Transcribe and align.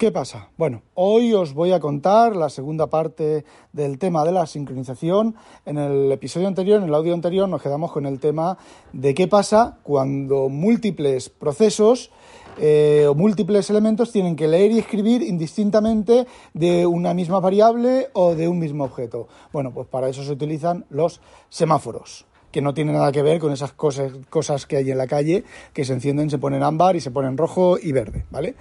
¿Qué 0.00 0.10
pasa? 0.10 0.48
Bueno, 0.56 0.80
hoy 0.94 1.34
os 1.34 1.52
voy 1.52 1.72
a 1.72 1.78
contar 1.78 2.34
la 2.34 2.48
segunda 2.48 2.86
parte 2.86 3.44
del 3.74 3.98
tema 3.98 4.24
de 4.24 4.32
la 4.32 4.46
sincronización. 4.46 5.36
En 5.66 5.76
el 5.76 6.10
episodio 6.10 6.48
anterior, 6.48 6.80
en 6.80 6.88
el 6.88 6.94
audio 6.94 7.12
anterior, 7.12 7.46
nos 7.46 7.60
quedamos 7.60 7.92
con 7.92 8.06
el 8.06 8.18
tema 8.18 8.56
de 8.94 9.12
qué 9.12 9.28
pasa 9.28 9.76
cuando 9.82 10.48
múltiples 10.48 11.28
procesos 11.28 12.10
eh, 12.56 13.04
o 13.10 13.14
múltiples 13.14 13.68
elementos 13.68 14.10
tienen 14.10 14.36
que 14.36 14.48
leer 14.48 14.72
y 14.72 14.78
escribir 14.78 15.20
indistintamente 15.20 16.26
de 16.54 16.86
una 16.86 17.12
misma 17.12 17.38
variable 17.38 18.08
o 18.14 18.34
de 18.34 18.48
un 18.48 18.58
mismo 18.58 18.84
objeto. 18.84 19.28
Bueno, 19.52 19.70
pues 19.70 19.86
para 19.86 20.08
eso 20.08 20.24
se 20.24 20.32
utilizan 20.32 20.86
los 20.88 21.20
semáforos 21.50 22.24
que 22.50 22.60
no 22.60 22.74
tienen 22.74 22.94
nada 22.94 23.12
que 23.12 23.22
ver 23.22 23.38
con 23.38 23.52
esas 23.52 23.72
cosas, 23.72 24.12
cosas 24.28 24.66
que 24.66 24.76
hay 24.76 24.90
en 24.90 24.98
la 24.98 25.06
calle 25.06 25.44
que 25.72 25.84
se 25.84 25.92
encienden, 25.92 26.30
se 26.30 26.38
ponen 26.38 26.62
ámbar 26.62 26.96
y 26.96 27.00
se 27.00 27.10
ponen 27.10 27.36
rojo 27.36 27.78
y 27.78 27.92
verde, 27.92 28.24
¿vale? 28.30 28.54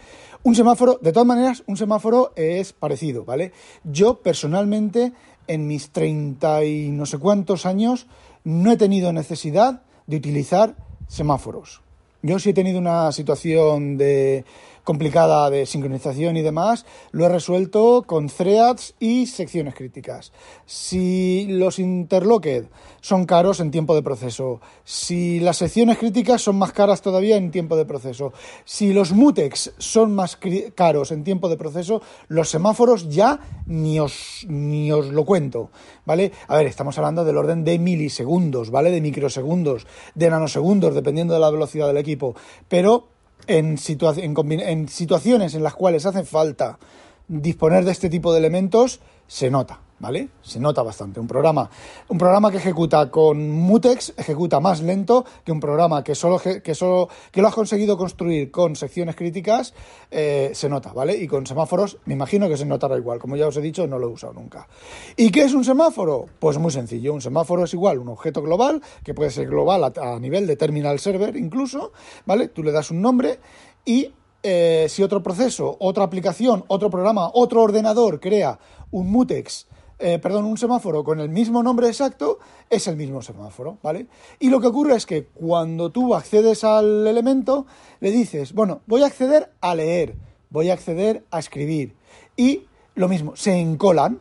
Un 0.43 0.55
semáforo, 0.55 0.99
de 1.01 1.11
todas 1.11 1.27
maneras, 1.27 1.63
un 1.67 1.75
semáforo 1.75 2.31
es 2.35 2.71
parecido, 2.71 3.25
¿vale? 3.25 3.51
Yo 3.83 4.21
personalmente, 4.21 5.11
en 5.47 5.67
mis 5.67 5.89
treinta 5.89 6.63
y 6.63 6.89
no 6.89 7.05
sé 7.05 7.17
cuántos 7.17 7.65
años, 7.65 8.07
no 8.43 8.71
he 8.71 8.77
tenido 8.77 9.11
necesidad 9.11 9.81
de 10.07 10.17
utilizar 10.17 10.75
semáforos. 11.07 11.81
Yo 12.21 12.39
sí 12.39 12.49
he 12.49 12.53
tenido 12.53 12.79
una 12.79 13.11
situación 13.11 13.97
de 13.97 14.45
complicada 14.89 15.51
de 15.51 15.67
sincronización 15.67 16.35
y 16.35 16.41
demás, 16.41 16.83
lo 17.11 17.23
he 17.23 17.29
resuelto 17.29 18.01
con 18.07 18.27
threads 18.27 18.95
y 18.99 19.27
secciones 19.27 19.75
críticas. 19.75 20.31
Si 20.65 21.45
los 21.47 21.77
interlocked 21.77 22.65
son 22.99 23.27
caros 23.27 23.59
en 23.59 23.69
tiempo 23.69 23.93
de 23.93 24.01
proceso, 24.01 24.61
si 24.83 25.41
las 25.41 25.57
secciones 25.57 25.99
críticas 25.99 26.41
son 26.41 26.57
más 26.57 26.71
caras 26.71 27.03
todavía 27.03 27.37
en 27.37 27.51
tiempo 27.51 27.77
de 27.77 27.85
proceso, 27.85 28.33
si 28.65 28.91
los 28.91 29.11
mutex 29.11 29.73
son 29.77 30.15
más 30.15 30.39
caros 30.73 31.11
en 31.11 31.23
tiempo 31.23 31.49
de 31.49 31.57
proceso, 31.57 32.01
los 32.27 32.49
semáforos 32.49 33.09
ya 33.09 33.39
ni 33.67 33.99
os, 33.99 34.43
ni 34.49 34.91
os 34.91 35.09
lo 35.09 35.23
cuento, 35.23 35.69
¿vale? 36.03 36.31
A 36.47 36.57
ver, 36.57 36.65
estamos 36.65 36.97
hablando 36.97 37.23
del 37.23 37.37
orden 37.37 37.63
de 37.63 37.77
milisegundos, 37.77 38.71
¿vale? 38.71 38.89
De 38.89 39.01
microsegundos, 39.01 39.85
de 40.15 40.31
nanosegundos, 40.31 40.95
dependiendo 40.95 41.35
de 41.35 41.41
la 41.41 41.51
velocidad 41.51 41.85
del 41.85 41.97
equipo, 41.97 42.33
pero 42.67 43.18
en, 43.47 43.77
en 43.77 44.87
situaciones 44.87 45.55
en 45.55 45.63
las 45.63 45.73
cuales 45.73 46.05
hace 46.05 46.23
falta 46.23 46.79
disponer 47.27 47.85
de 47.85 47.91
este 47.91 48.09
tipo 48.09 48.33
de 48.33 48.39
elementos, 48.39 48.99
se 49.27 49.49
nota. 49.49 49.79
¿Vale? 49.99 50.29
Se 50.41 50.59
nota 50.59 50.83
bastante. 50.83 51.19
Un 51.19 51.27
programa, 51.27 51.69
un 52.07 52.17
programa 52.17 52.51
que 52.51 52.57
ejecuta 52.57 53.09
con 53.11 53.49
mutex 53.49 54.13
ejecuta 54.17 54.59
más 54.59 54.81
lento 54.81 55.25
que 55.43 55.51
un 55.51 55.59
programa 55.59 56.03
que 56.03 56.15
solo, 56.15 56.39
que 56.39 56.75
solo 56.75 57.09
que 57.31 57.41
lo 57.41 57.47
has 57.47 57.53
conseguido 57.53 57.97
construir 57.97 58.51
con 58.51 58.75
secciones 58.75 59.15
críticas, 59.15 59.73
eh, 60.11 60.51
se 60.53 60.69
nota, 60.69 60.93
¿vale? 60.93 61.17
Y 61.17 61.27
con 61.27 61.45
semáforos, 61.45 61.97
me 62.05 62.13
imagino 62.13 62.47
que 62.47 62.57
se 62.57 62.65
notará 62.65 62.97
igual. 62.97 63.19
Como 63.19 63.35
ya 63.35 63.47
os 63.47 63.57
he 63.57 63.61
dicho, 63.61 63.87
no 63.87 63.99
lo 63.99 64.07
he 64.07 64.11
usado 64.11 64.33
nunca. 64.33 64.67
¿Y 65.15 65.31
qué 65.31 65.43
es 65.43 65.53
un 65.53 65.63
semáforo? 65.63 66.25
Pues 66.39 66.57
muy 66.57 66.71
sencillo. 66.71 67.13
Un 67.13 67.21
semáforo 67.21 67.63
es 67.63 67.73
igual 67.73 67.99
un 67.99 68.09
objeto 68.09 68.41
global, 68.41 68.81
que 69.03 69.13
puede 69.13 69.31
ser 69.31 69.47
global 69.47 69.83
a, 69.83 70.19
nivel 70.19 70.47
de 70.47 70.55
terminal 70.55 70.99
server 70.99 71.35
incluso, 71.35 71.91
¿vale? 72.25 72.47
Tú 72.49 72.63
le 72.63 72.71
das 72.71 72.91
un 72.91 73.01
nombre 73.01 73.39
y 73.85 74.13
eh, 74.41 74.87
si 74.89 75.03
otro 75.03 75.21
proceso, 75.21 75.75
otra 75.79 76.03
aplicación, 76.03 76.63
otro 76.67 76.89
programa, 76.89 77.29
otro 77.33 77.61
ordenador 77.61 78.19
crea 78.19 78.59
un 78.91 79.11
mutex 79.11 79.67
eh, 79.99 80.17
perdón, 80.17 80.45
un 80.45 80.57
semáforo 80.57 81.03
con 81.03 81.19
el 81.19 81.27
mismo 81.27 81.61
nombre 81.61 81.87
exacto, 81.87 82.39
es 82.69 82.87
el 82.87 82.95
mismo 82.95 83.21
semáforo, 83.21 83.77
¿vale? 83.83 84.07
Y 84.39 84.49
lo 84.49 84.61
que 84.61 84.67
ocurre 84.67 84.95
es 84.95 85.05
que 85.05 85.25
cuando 85.25 85.91
tú 85.91 86.15
accedes 86.15 86.63
al 86.63 87.05
elemento, 87.05 87.65
le 87.99 88.11
dices, 88.11 88.53
bueno, 88.53 88.81
voy 88.87 89.03
a 89.03 89.07
acceder 89.07 89.51
a 89.59 89.75
leer, 89.75 90.15
voy 90.49 90.69
a 90.69 90.73
acceder 90.73 91.25
a 91.31 91.39
escribir. 91.39 91.95
Y 92.37 92.65
lo 92.95 93.09
mismo, 93.09 93.35
se 93.35 93.59
encolan. 93.59 94.19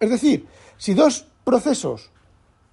Es 0.00 0.10
decir, 0.10 0.46
si 0.76 0.94
dos 0.94 1.26
procesos, 1.44 2.10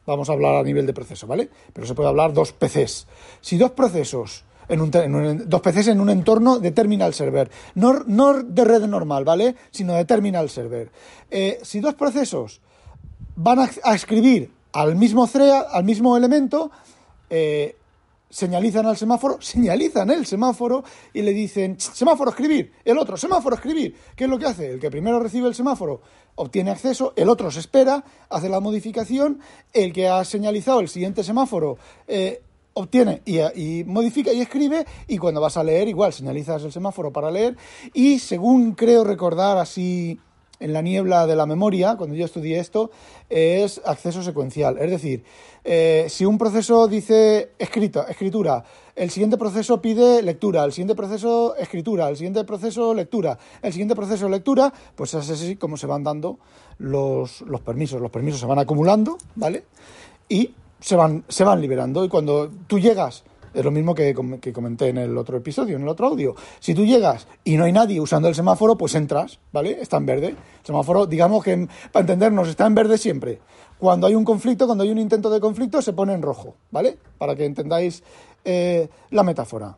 vamos 0.07 0.29
a 0.29 0.33
hablar 0.33 0.55
a 0.55 0.63
nivel 0.63 0.87
de 0.87 0.93
proceso, 0.93 1.27
¿vale? 1.27 1.49
Pero 1.71 1.85
se 1.85 1.93
puede 1.93 2.09
hablar 2.09 2.33
dos 2.33 2.51
PCs. 2.51 3.07
Si 3.41 3.57
dos 3.57 3.71
procesos 3.71 4.43
dos 4.67 5.61
PCs 5.61 5.87
en 5.89 6.01
un 6.01 6.09
entorno 6.09 6.59
de 6.59 6.71
terminal 6.71 7.13
server. 7.13 7.49
No, 7.75 8.03
no 8.05 8.43
de 8.43 8.63
red 8.63 8.85
normal, 8.85 9.23
¿vale? 9.23 9.55
Sino 9.71 9.93
de 9.93 10.05
terminal 10.05 10.49
server. 10.49 10.91
Eh, 11.29 11.59
si 11.63 11.79
dos 11.79 11.95
procesos 11.95 12.61
van 13.35 13.59
a, 13.59 13.95
escribir 13.95 14.51
al 14.73 14.95
mismo 14.95 15.27
thread, 15.27 15.65
al 15.71 15.83
mismo 15.83 16.15
elemento, 16.17 16.71
eh, 17.29 17.75
señalizan 18.29 18.85
al 18.85 18.97
semáforo, 18.97 19.37
señalizan 19.41 20.09
el 20.11 20.25
semáforo 20.25 20.83
y 21.13 21.21
le 21.21 21.33
dicen, 21.33 21.79
semáforo 21.79 22.31
escribir, 22.31 22.73
el 22.83 22.97
otro, 22.97 23.17
semáforo 23.17 23.55
escribir. 23.55 23.95
¿Qué 24.15 24.25
es 24.25 24.29
lo 24.29 24.39
que 24.39 24.45
hace? 24.45 24.73
El 24.73 24.79
que 24.79 24.89
primero 24.89 25.19
recibe 25.19 25.47
el 25.47 25.55
semáforo 25.55 26.01
obtiene 26.35 26.71
acceso, 26.71 27.13
el 27.15 27.29
otro 27.29 27.51
se 27.51 27.59
espera, 27.59 28.03
hace 28.29 28.49
la 28.49 28.59
modificación, 28.59 29.39
el 29.73 29.93
que 29.93 30.07
ha 30.07 30.23
señalizado 30.25 30.79
el 30.79 30.89
siguiente 30.89 31.23
semáforo 31.23 31.77
eh, 32.07 32.41
obtiene 32.73 33.21
y, 33.25 33.83
modifica 33.85 34.31
y 34.33 34.41
escribe 34.41 34.85
y 35.07 35.17
cuando 35.17 35.41
vas 35.41 35.57
a 35.57 35.63
leer 35.63 35.87
igual 35.87 36.13
señalizas 36.13 36.63
el 36.63 36.71
semáforo 36.71 37.11
para 37.11 37.31
leer 37.31 37.55
y 37.93 38.19
según 38.19 38.73
creo 38.73 39.03
recordar 39.03 39.57
así 39.57 40.19
en 40.59 40.71
la 40.71 40.81
niebla 40.81 41.27
de 41.27 41.35
la 41.35 41.45
memoria, 41.45 41.95
cuando 41.97 42.15
yo 42.15 42.23
estudié 42.23 42.57
esto, 42.57 42.89
es 43.29 43.81
acceso 43.83 44.23
secuencial. 44.23 44.77
Es 44.77 44.89
decir, 44.91 45.25
eh, 45.65 46.05
si 46.07 46.23
un 46.23 46.37
proceso 46.37 46.87
dice 46.87 47.51
escrita, 47.59 48.05
escritura, 48.07 48.63
el 48.95 49.09
siguiente 49.09 49.37
proceso 49.37 49.81
pide 49.81 50.21
lectura, 50.21 50.63
el 50.63 50.71
siguiente 50.71 50.95
proceso 50.95 51.55
escritura, 51.57 52.07
el 52.07 52.15
siguiente 52.15 52.45
proceso 52.45 52.93
lectura, 52.93 53.37
el 53.61 53.73
siguiente 53.73 53.93
proceso 53.95 54.29
lectura, 54.29 54.73
pues 54.95 55.13
es 55.13 55.29
así 55.29 55.57
como 55.57 55.75
se 55.75 55.87
van 55.87 56.03
dando 56.03 56.39
los, 56.77 57.41
los 57.41 57.59
permisos. 57.59 57.99
Los 57.99 58.11
permisos 58.11 58.39
se 58.39 58.45
van 58.45 58.59
acumulando, 58.59 59.17
¿vale? 59.35 59.65
Y 60.29 60.53
se 60.83 60.97
van, 60.97 61.23
se 61.29 61.45
van 61.45 61.61
liberando 61.61 62.03
y 62.03 62.09
cuando 62.09 62.51
tú 62.67 62.77
llegas, 62.77 63.23
es 63.53 63.63
lo 63.63 63.71
mismo 63.71 63.95
que, 63.95 64.13
que, 64.41 64.51
comenté 64.51 64.89
en 64.89 64.97
el 64.97 65.17
otro 65.17 65.37
episodio, 65.37 65.77
en 65.77 65.83
el 65.83 65.87
otro 65.87 66.07
audio, 66.07 66.35
si 66.59 66.73
tú 66.73 66.83
llegas 66.83 67.25
y 67.45 67.55
no 67.55 67.63
hay 67.63 67.71
nadie 67.71 68.01
usando 68.01 68.27
el 68.27 68.35
semáforo, 68.35 68.77
pues 68.77 68.93
entras, 68.95 69.39
¿vale? 69.53 69.77
Está 69.79 69.97
en 69.97 70.05
verde. 70.05 70.27
El 70.29 70.37
semáforo, 70.65 71.05
digamos 71.05 71.41
que 71.41 71.69
para 71.91 72.01
entendernos, 72.01 72.49
está 72.49 72.65
en 72.65 72.75
verde 72.75 72.97
siempre. 72.97 73.39
Cuando 73.79 74.07
hay 74.07 74.15
un 74.15 74.25
conflicto, 74.25 74.65
cuando 74.65 74.83
hay 74.83 74.91
un 74.91 74.97
intento 74.97 75.29
de 75.29 75.39
conflicto, 75.39 75.81
se 75.81 75.93
pone 75.93 76.13
en 76.13 76.21
rojo, 76.21 76.55
¿vale? 76.69 76.97
Para 77.17 77.35
que 77.35 77.45
entendáis 77.45 78.03
eh, 78.43 78.89
la 79.11 79.23
metáfora. 79.23 79.77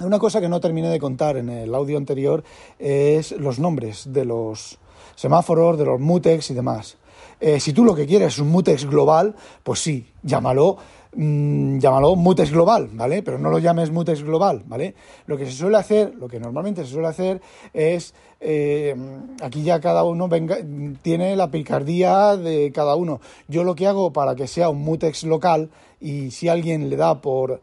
Una 0.00 0.18
cosa 0.18 0.42
que 0.42 0.48
no 0.48 0.60
terminé 0.60 0.90
de 0.90 0.98
contar 0.98 1.38
en 1.38 1.48
el 1.48 1.74
audio 1.74 1.96
anterior 1.96 2.44
es 2.78 3.32
los 3.32 3.58
nombres 3.58 4.12
de 4.12 4.26
los 4.26 4.78
semáforos, 5.14 5.78
de 5.78 5.86
los 5.86 6.00
mutex 6.00 6.50
y 6.50 6.54
demás. 6.54 6.98
Eh, 7.44 7.58
si 7.58 7.72
tú 7.72 7.84
lo 7.84 7.92
que 7.92 8.06
quieres 8.06 8.34
es 8.34 8.38
un 8.38 8.50
mutex 8.50 8.86
global, 8.86 9.34
pues 9.64 9.80
sí, 9.80 10.06
llámalo, 10.22 10.76
mm, 11.16 11.78
llámalo 11.78 12.14
mutex 12.14 12.52
global, 12.52 12.88
¿vale? 12.92 13.24
Pero 13.24 13.36
no 13.36 13.50
lo 13.50 13.58
llames 13.58 13.90
mutex 13.90 14.22
global, 14.22 14.62
¿vale? 14.64 14.94
Lo 15.26 15.36
que 15.36 15.46
se 15.46 15.50
suele 15.50 15.76
hacer, 15.76 16.14
lo 16.14 16.28
que 16.28 16.38
normalmente 16.38 16.84
se 16.84 16.92
suele 16.92 17.08
hacer 17.08 17.40
es, 17.74 18.14
eh, 18.38 18.94
aquí 19.42 19.64
ya 19.64 19.80
cada 19.80 20.04
uno 20.04 20.28
venga, 20.28 20.58
tiene 21.02 21.34
la 21.34 21.50
picardía 21.50 22.36
de 22.36 22.70
cada 22.72 22.94
uno. 22.94 23.20
Yo 23.48 23.64
lo 23.64 23.74
que 23.74 23.88
hago 23.88 24.12
para 24.12 24.36
que 24.36 24.46
sea 24.46 24.68
un 24.68 24.84
mutex 24.84 25.24
local 25.24 25.68
y 26.00 26.30
si 26.30 26.48
alguien 26.48 26.88
le 26.90 26.96
da 26.96 27.20
por, 27.20 27.60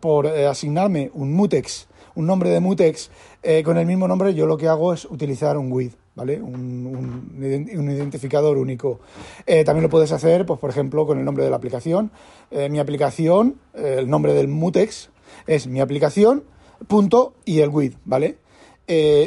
por 0.00 0.26
eh, 0.26 0.48
asignarme 0.48 1.12
un 1.14 1.32
mutex, 1.32 1.86
un 2.16 2.26
nombre 2.26 2.50
de 2.50 2.58
mutex 2.58 3.08
con 3.64 3.78
el 3.78 3.86
mismo 3.86 4.08
nombre, 4.08 4.34
yo 4.34 4.46
lo 4.46 4.56
que 4.56 4.66
hago 4.66 4.92
es 4.92 5.04
utilizar 5.04 5.56
un 5.56 5.70
with. 5.70 6.01
¿Vale? 6.14 6.40
Un, 6.40 7.30
identificador 7.90 8.58
único. 8.58 9.00
Eh, 9.46 9.64
también 9.64 9.82
lo 9.84 9.90
puedes 9.90 10.12
hacer, 10.12 10.46
pues, 10.46 10.58
por 10.58 10.70
ejemplo, 10.70 11.06
con 11.06 11.18
el 11.18 11.24
nombre 11.24 11.44
de 11.44 11.50
la 11.50 11.56
aplicación. 11.56 12.10
Eh, 12.50 12.68
mi 12.68 12.78
aplicación, 12.78 13.56
eh, 13.74 13.96
el 13.98 14.10
nombre 14.10 14.34
del 14.34 14.48
mutex 14.48 15.10
es 15.46 15.66
mi 15.66 15.80
aplicación, 15.80 16.44
punto, 16.88 17.34
y 17.44 17.60
el 17.60 17.70
with, 17.70 17.94
¿vale? 18.04 18.38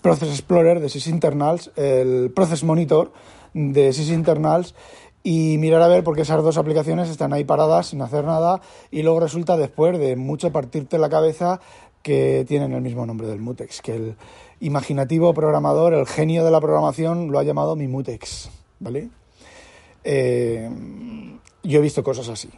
Process 0.00 0.28
Explorer 0.28 0.80
de 0.80 0.88
SysInternals, 0.88 1.72
el 1.76 2.30
Process 2.34 2.62
Monitor 2.62 3.12
de 3.52 3.92
SysInternals 3.92 4.74
y 5.22 5.56
mirar 5.58 5.82
a 5.82 5.88
ver 5.88 6.04
por 6.04 6.14
qué 6.14 6.22
esas 6.22 6.42
dos 6.42 6.58
aplicaciones 6.58 7.08
están 7.08 7.32
ahí 7.32 7.44
paradas 7.44 7.88
sin 7.88 8.02
hacer 8.02 8.24
nada 8.24 8.60
y 8.90 9.02
luego 9.02 9.20
resulta 9.20 9.56
después 9.56 9.98
de 9.98 10.16
mucho 10.16 10.52
partirte 10.52 10.98
la 10.98 11.08
cabeza 11.08 11.60
que 12.02 12.44
tienen 12.46 12.72
el 12.74 12.82
mismo 12.82 13.06
nombre 13.06 13.26
del 13.26 13.40
Mutex, 13.40 13.80
que 13.80 13.96
el 13.96 14.16
imaginativo 14.60 15.32
programador, 15.32 15.94
el 15.94 16.06
genio 16.06 16.44
de 16.44 16.50
la 16.50 16.60
programación 16.60 17.32
lo 17.32 17.38
ha 17.38 17.42
llamado 17.42 17.76
mi 17.76 17.88
Mutex, 17.88 18.50
¿vale? 18.78 19.08
Eh, 20.04 20.68
yo 21.62 21.78
he 21.78 21.82
visto 21.82 22.02
cosas 22.04 22.28
así. 22.28 22.50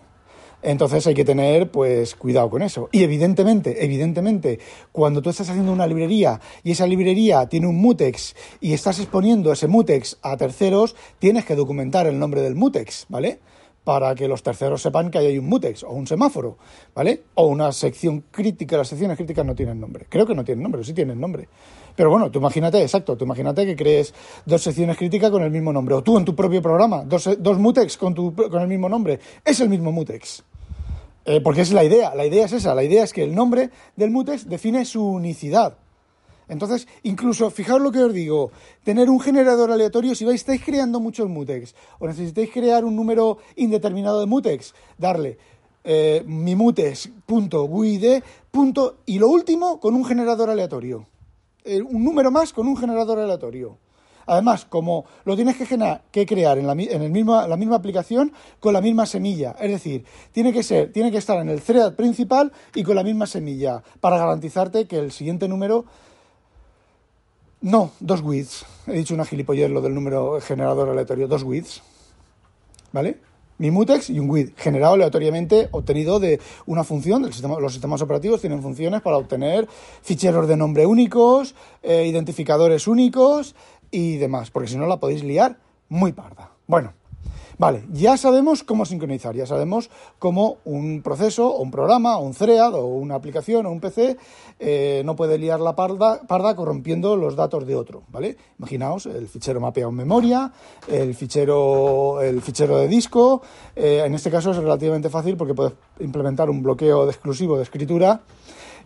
Entonces 0.62 1.06
hay 1.06 1.14
que 1.14 1.24
tener 1.24 1.70
pues 1.70 2.14
cuidado 2.16 2.50
con 2.50 2.62
eso. 2.62 2.88
Y 2.90 3.02
evidentemente, 3.02 3.84
evidentemente, 3.84 4.58
cuando 4.90 5.22
tú 5.22 5.30
estás 5.30 5.48
haciendo 5.48 5.72
una 5.72 5.86
librería 5.86 6.40
y 6.64 6.72
esa 6.72 6.86
librería 6.86 7.46
tiene 7.46 7.68
un 7.68 7.76
mutex 7.76 8.34
y 8.60 8.72
estás 8.72 8.98
exponiendo 8.98 9.52
ese 9.52 9.68
mutex 9.68 10.18
a 10.22 10.36
terceros, 10.36 10.96
tienes 11.18 11.44
que 11.44 11.54
documentar 11.54 12.06
el 12.06 12.18
nombre 12.18 12.40
del 12.40 12.56
mutex, 12.56 13.06
¿vale? 13.08 13.38
Para 13.84 14.16
que 14.16 14.26
los 14.26 14.42
terceros 14.42 14.82
sepan 14.82 15.12
que 15.12 15.18
hay 15.18 15.38
un 15.38 15.46
mutex 15.46 15.84
o 15.84 15.90
un 15.90 16.08
semáforo, 16.08 16.58
¿vale? 16.94 17.22
O 17.34 17.46
una 17.46 17.70
sección 17.70 18.24
crítica. 18.32 18.76
Las 18.76 18.88
secciones 18.88 19.16
críticas 19.16 19.46
no 19.46 19.54
tienen 19.54 19.78
nombre. 19.78 20.06
Creo 20.08 20.26
que 20.26 20.34
no 20.34 20.42
tienen 20.42 20.64
nombre, 20.64 20.82
sí 20.82 20.94
tienen 20.94 21.20
nombre. 21.20 21.48
Pero 21.96 22.10
bueno, 22.10 22.30
tú 22.30 22.38
imagínate, 22.38 22.82
exacto, 22.82 23.16
tú 23.16 23.24
imagínate 23.24 23.64
que 23.64 23.74
crees 23.74 24.12
dos 24.44 24.62
secciones 24.62 24.98
críticas 24.98 25.30
con 25.30 25.42
el 25.42 25.50
mismo 25.50 25.72
nombre. 25.72 25.94
O 25.94 26.02
tú 26.02 26.18
en 26.18 26.24
tu 26.24 26.34
propio 26.34 26.60
programa, 26.60 27.04
dos, 27.04 27.58
mutex 27.58 27.96
con, 27.96 28.14
tu, 28.14 28.34
con 28.34 28.60
el 28.60 28.68
mismo 28.68 28.88
nombre. 28.88 29.18
Es 29.44 29.60
el 29.60 29.70
mismo 29.70 29.90
mutex. 29.92 30.44
Eh, 31.24 31.40
porque 31.40 31.62
es 31.62 31.72
la 31.72 31.82
idea, 31.82 32.14
la 32.14 32.24
idea 32.24 32.44
es 32.44 32.52
esa, 32.52 32.74
la 32.74 32.84
idea 32.84 33.02
es 33.02 33.12
que 33.12 33.24
el 33.24 33.34
nombre 33.34 33.70
del 33.96 34.10
mutex 34.10 34.48
define 34.48 34.84
su 34.84 35.04
unicidad. 35.04 35.76
Entonces, 36.48 36.86
incluso, 37.02 37.50
fijaos 37.50 37.80
lo 37.80 37.90
que 37.90 38.04
os 38.04 38.12
digo, 38.12 38.52
tener 38.84 39.10
un 39.10 39.18
generador 39.18 39.72
aleatorio, 39.72 40.14
si 40.14 40.24
vais, 40.24 40.40
estáis 40.40 40.62
creando 40.64 41.00
muchos 41.00 41.28
mutex 41.28 41.74
o 41.98 42.06
necesitáis 42.06 42.50
crear 42.52 42.84
un 42.84 42.94
número 42.94 43.38
indeterminado 43.56 44.20
de 44.20 44.26
mutex, 44.26 44.72
darle 44.96 45.38
eh, 45.82 46.22
mi 46.26 46.54
mutex.guid. 46.54 48.22
y 49.06 49.18
lo 49.18 49.28
último 49.28 49.80
con 49.80 49.94
un 49.94 50.04
generador 50.04 50.50
aleatorio. 50.50 51.06
Eh, 51.66 51.82
un 51.82 52.04
número 52.04 52.30
más 52.30 52.52
con 52.52 52.68
un 52.68 52.76
generador 52.76 53.18
aleatorio. 53.18 53.78
Además, 54.26 54.64
como 54.64 55.04
lo 55.24 55.36
tienes 55.36 55.56
que, 55.56 55.66
que 56.10 56.26
crear 56.26 56.58
en, 56.58 56.66
la, 56.66 56.72
en 56.72 57.02
el 57.02 57.10
mismo, 57.10 57.40
la 57.46 57.56
misma 57.56 57.76
aplicación 57.76 58.32
con 58.58 58.72
la 58.72 58.80
misma 58.80 59.06
semilla, 59.06 59.54
es 59.60 59.70
decir, 59.70 60.04
tiene 60.32 60.52
que 60.52 60.62
ser, 60.62 60.92
tiene 60.92 61.12
que 61.12 61.18
estar 61.18 61.38
en 61.38 61.48
el 61.48 61.62
thread 61.62 61.94
principal 61.94 62.52
y 62.74 62.82
con 62.82 62.96
la 62.96 63.04
misma 63.04 63.26
semilla 63.26 63.82
para 64.00 64.18
garantizarte 64.18 64.86
que 64.86 64.98
el 64.98 65.12
siguiente 65.12 65.46
número 65.48 65.84
no, 67.60 67.90
dos 68.00 68.20
widths. 68.20 68.64
He 68.86 68.92
dicho 68.92 69.14
una 69.14 69.24
gilipollez 69.24 69.70
lo 69.70 69.80
del 69.80 69.94
número 69.94 70.40
generador 70.40 70.88
aleatorio, 70.88 71.26
dos 71.26 71.42
widths. 71.42 71.82
¿Vale? 72.92 73.18
Mi 73.58 73.70
mutex 73.70 74.10
y 74.10 74.18
un 74.18 74.28
width 74.28 74.56
generado 74.58 74.94
aleatoriamente 74.94 75.68
obtenido 75.70 76.20
de 76.20 76.40
una 76.66 76.84
función 76.84 77.22
del 77.22 77.32
sistema, 77.32 77.58
los 77.58 77.72
sistemas 77.72 78.02
operativos 78.02 78.40
tienen 78.40 78.62
funciones 78.62 79.00
para 79.00 79.16
obtener 79.16 79.66
ficheros 80.02 80.46
de 80.46 80.56
nombre 80.56 80.84
únicos, 80.84 81.54
eh, 81.82 82.06
identificadores 82.06 82.86
únicos 82.86 83.54
y 83.90 84.16
demás, 84.16 84.50
porque 84.50 84.68
si 84.68 84.76
no 84.76 84.86
la 84.86 84.98
podéis 84.98 85.24
liar 85.24 85.58
muy 85.88 86.12
parda. 86.12 86.50
Bueno, 86.66 86.92
vale, 87.58 87.84
ya 87.92 88.16
sabemos 88.16 88.62
cómo 88.62 88.84
sincronizar, 88.84 89.34
ya 89.34 89.46
sabemos 89.46 89.90
cómo 90.18 90.58
un 90.64 91.02
proceso, 91.02 91.48
o 91.48 91.62
un 91.62 91.70
programa, 91.70 92.18
o 92.18 92.24
un 92.24 92.34
thread, 92.34 92.74
o 92.74 92.86
una 92.86 93.14
aplicación, 93.14 93.66
o 93.66 93.70
un 93.70 93.80
PC 93.80 94.16
eh, 94.58 95.02
no 95.04 95.16
puede 95.16 95.38
liar 95.38 95.60
la 95.60 95.74
parda, 95.74 96.22
parda 96.26 96.54
corrompiendo 96.54 97.16
los 97.16 97.36
datos 97.36 97.66
de 97.66 97.74
otro, 97.74 98.02
¿vale? 98.08 98.36
Imaginaos 98.58 99.06
el 99.06 99.28
fichero 99.28 99.60
mapeado 99.60 99.90
en 99.90 99.96
memoria, 99.96 100.52
el 100.88 101.14
fichero, 101.14 102.20
el 102.22 102.40
fichero 102.40 102.78
de 102.78 102.88
disco, 102.88 103.42
eh, 103.74 104.02
en 104.04 104.14
este 104.14 104.30
caso 104.30 104.50
es 104.50 104.56
relativamente 104.56 105.10
fácil 105.10 105.36
porque 105.36 105.54
puedes 105.54 105.74
implementar 106.00 106.50
un 106.50 106.62
bloqueo 106.62 107.04
de 107.04 107.12
exclusivo 107.12 107.56
de 107.56 107.62
escritura 107.62 108.22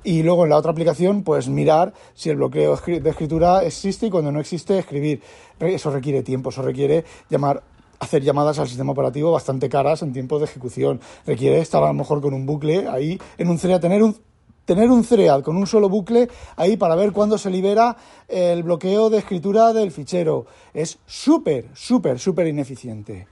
y 0.02 0.22
luego 0.22 0.44
en 0.44 0.50
la 0.50 0.56
otra 0.56 0.72
aplicación 0.72 1.22
pues 1.22 1.48
mirar 1.48 1.92
si 2.14 2.30
el 2.30 2.36
bloqueo 2.36 2.76
de 2.76 3.10
escritura 3.10 3.62
existe 3.64 4.06
y 4.06 4.10
cuando 4.10 4.32
no 4.32 4.40
existe 4.40 4.78
escribir. 4.78 5.22
Eso 5.58 5.90
requiere 5.90 6.22
tiempo, 6.22 6.50
eso 6.50 6.62
requiere 6.62 7.04
llamar 7.28 7.62
hacer 8.00 8.22
llamadas 8.22 8.58
al 8.58 8.66
sistema 8.66 8.92
operativo 8.92 9.30
bastante 9.30 9.68
caras 9.68 10.02
en 10.02 10.12
tiempo 10.12 10.38
de 10.38 10.46
ejecución. 10.46 11.00
Requiere 11.26 11.60
estar 11.60 11.82
a 11.84 11.88
lo 11.88 11.94
mejor 11.94 12.20
con 12.20 12.34
un 12.34 12.46
bucle 12.46 12.88
ahí 12.88 13.20
en 13.38 13.48
un 13.48 13.58
cereal, 13.58 13.78
tener 13.78 14.02
un 14.02 14.16
tener 14.64 14.88
un 14.88 15.02
cereal 15.02 15.42
con 15.42 15.56
un 15.56 15.66
solo 15.66 15.88
bucle 15.88 16.28
ahí 16.54 16.76
para 16.76 16.94
ver 16.94 17.10
cuándo 17.10 17.38
se 17.38 17.50
libera 17.50 17.96
el 18.28 18.62
bloqueo 18.62 19.10
de 19.10 19.18
escritura 19.18 19.72
del 19.72 19.90
fichero. 19.90 20.46
Es 20.72 20.98
súper, 21.06 21.68
súper, 21.74 22.20
súper 22.20 22.46
ineficiente. 22.46 23.26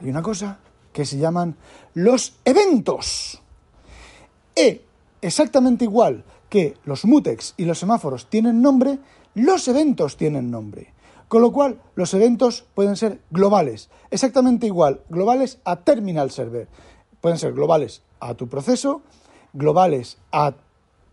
Hay 0.00 0.08
una 0.10 0.22
cosa 0.22 0.58
que 0.92 1.04
se 1.04 1.18
llaman 1.18 1.56
los 1.94 2.34
eventos. 2.44 3.40
E 4.56 4.84
exactamente 5.22 5.84
igual 5.84 6.24
que 6.48 6.74
los 6.84 7.04
mutex 7.04 7.54
y 7.56 7.64
los 7.64 7.78
semáforos 7.78 8.26
tienen 8.26 8.60
nombre, 8.60 8.98
los 9.34 9.68
eventos 9.68 10.16
tienen 10.16 10.50
nombre. 10.50 10.92
Con 11.30 11.42
lo 11.42 11.52
cual, 11.52 11.80
los 11.94 12.12
eventos 12.12 12.64
pueden 12.74 12.96
ser 12.96 13.20
globales, 13.30 13.88
exactamente 14.10 14.66
igual, 14.66 15.02
globales 15.10 15.60
a 15.64 15.76
terminal 15.76 16.32
server. 16.32 16.66
Pueden 17.20 17.38
ser 17.38 17.52
globales 17.52 18.02
a 18.18 18.34
tu 18.34 18.48
proceso, 18.48 19.02
globales 19.52 20.18
a 20.32 20.54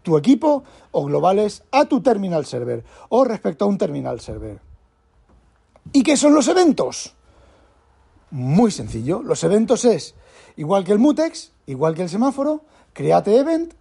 tu 0.01 0.17
equipo 0.17 0.63
o 0.89 1.05
globales 1.05 1.61
a 1.69 1.85
tu 1.85 2.01
terminal 2.01 2.47
server 2.47 2.83
o 3.09 3.25
respecto 3.25 3.65
a 3.65 3.67
un 3.67 3.77
terminal 3.77 4.19
server. 4.19 4.59
¿Y 5.93 6.01
qué 6.01 6.17
son 6.17 6.33
los 6.33 6.47
eventos? 6.47 7.13
Muy 8.31 8.71
sencillo, 8.71 9.21
los 9.21 9.43
eventos 9.43 9.85
es, 9.85 10.15
igual 10.55 10.83
que 10.83 10.93
el 10.93 10.99
mutex, 10.99 11.51
igual 11.67 11.93
que 11.93 12.01
el 12.01 12.09
semáforo, 12.09 12.61
create 12.91 13.37
event, 13.37 13.75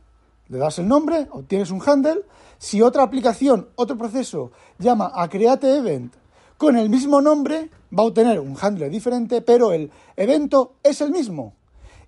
le 0.48 0.58
das 0.58 0.78
el 0.80 0.86
nombre, 0.86 1.28
obtienes 1.30 1.70
un 1.70 1.80
handle. 1.80 2.26
Si 2.58 2.82
otra 2.82 3.04
aplicación, 3.04 3.70
otro 3.74 3.96
proceso 3.96 4.52
llama 4.78 5.12
a 5.14 5.30
create 5.30 5.78
event 5.78 6.12
con 6.58 6.76
el 6.76 6.88
mismo 6.88 7.20
nombre, 7.20 7.70
va 7.96 8.02
a 8.02 8.06
obtener 8.06 8.40
un 8.40 8.56
handle 8.60 8.88
diferente, 8.88 9.42
pero 9.42 9.72
el 9.72 9.90
evento 10.16 10.74
es 10.82 11.00
el 11.00 11.10
mismo. 11.10 11.54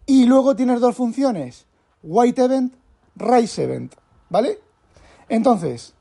Y 0.07 0.25
luego 0.27 0.57
tienes 0.57 0.81
dos 0.81 0.97
funciones, 0.97 1.67
white 2.03 2.43
event, 2.43 2.75
rise 3.17 3.65
event, 3.65 3.95
¿vale? 4.31 4.59
Entonces, 5.29 5.95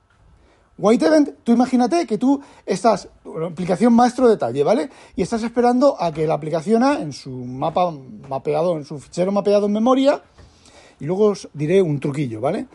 white 0.77 1.05
event, 1.05 1.29
tú 1.43 1.51
imagínate 1.51 2.05
que 2.05 2.17
tú 2.17 2.41
estás, 2.65 3.09
aplicación 3.45 3.93
maestro 3.93 4.29
detalle, 4.29 4.63
¿vale? 4.63 4.89
Y 5.15 5.21
estás 5.21 5.43
esperando 5.43 6.01
a 6.01 6.11
que 6.11 6.27
la 6.27 6.35
aplicación 6.35 6.83
A, 6.83 7.01
en 7.01 7.11
su 7.11 7.31
mapa 7.31 7.91
mapeado, 8.29 8.77
en 8.77 8.85
su 8.85 8.99
fichero 8.99 9.31
mapeado 9.31 9.65
en 9.65 9.73
memoria, 9.73 10.21
y 10.99 11.05
luego 11.05 11.27
os 11.27 11.49
diré 11.53 11.81
un 11.81 11.99
truquillo, 11.99 12.39
¿vale? 12.39 12.67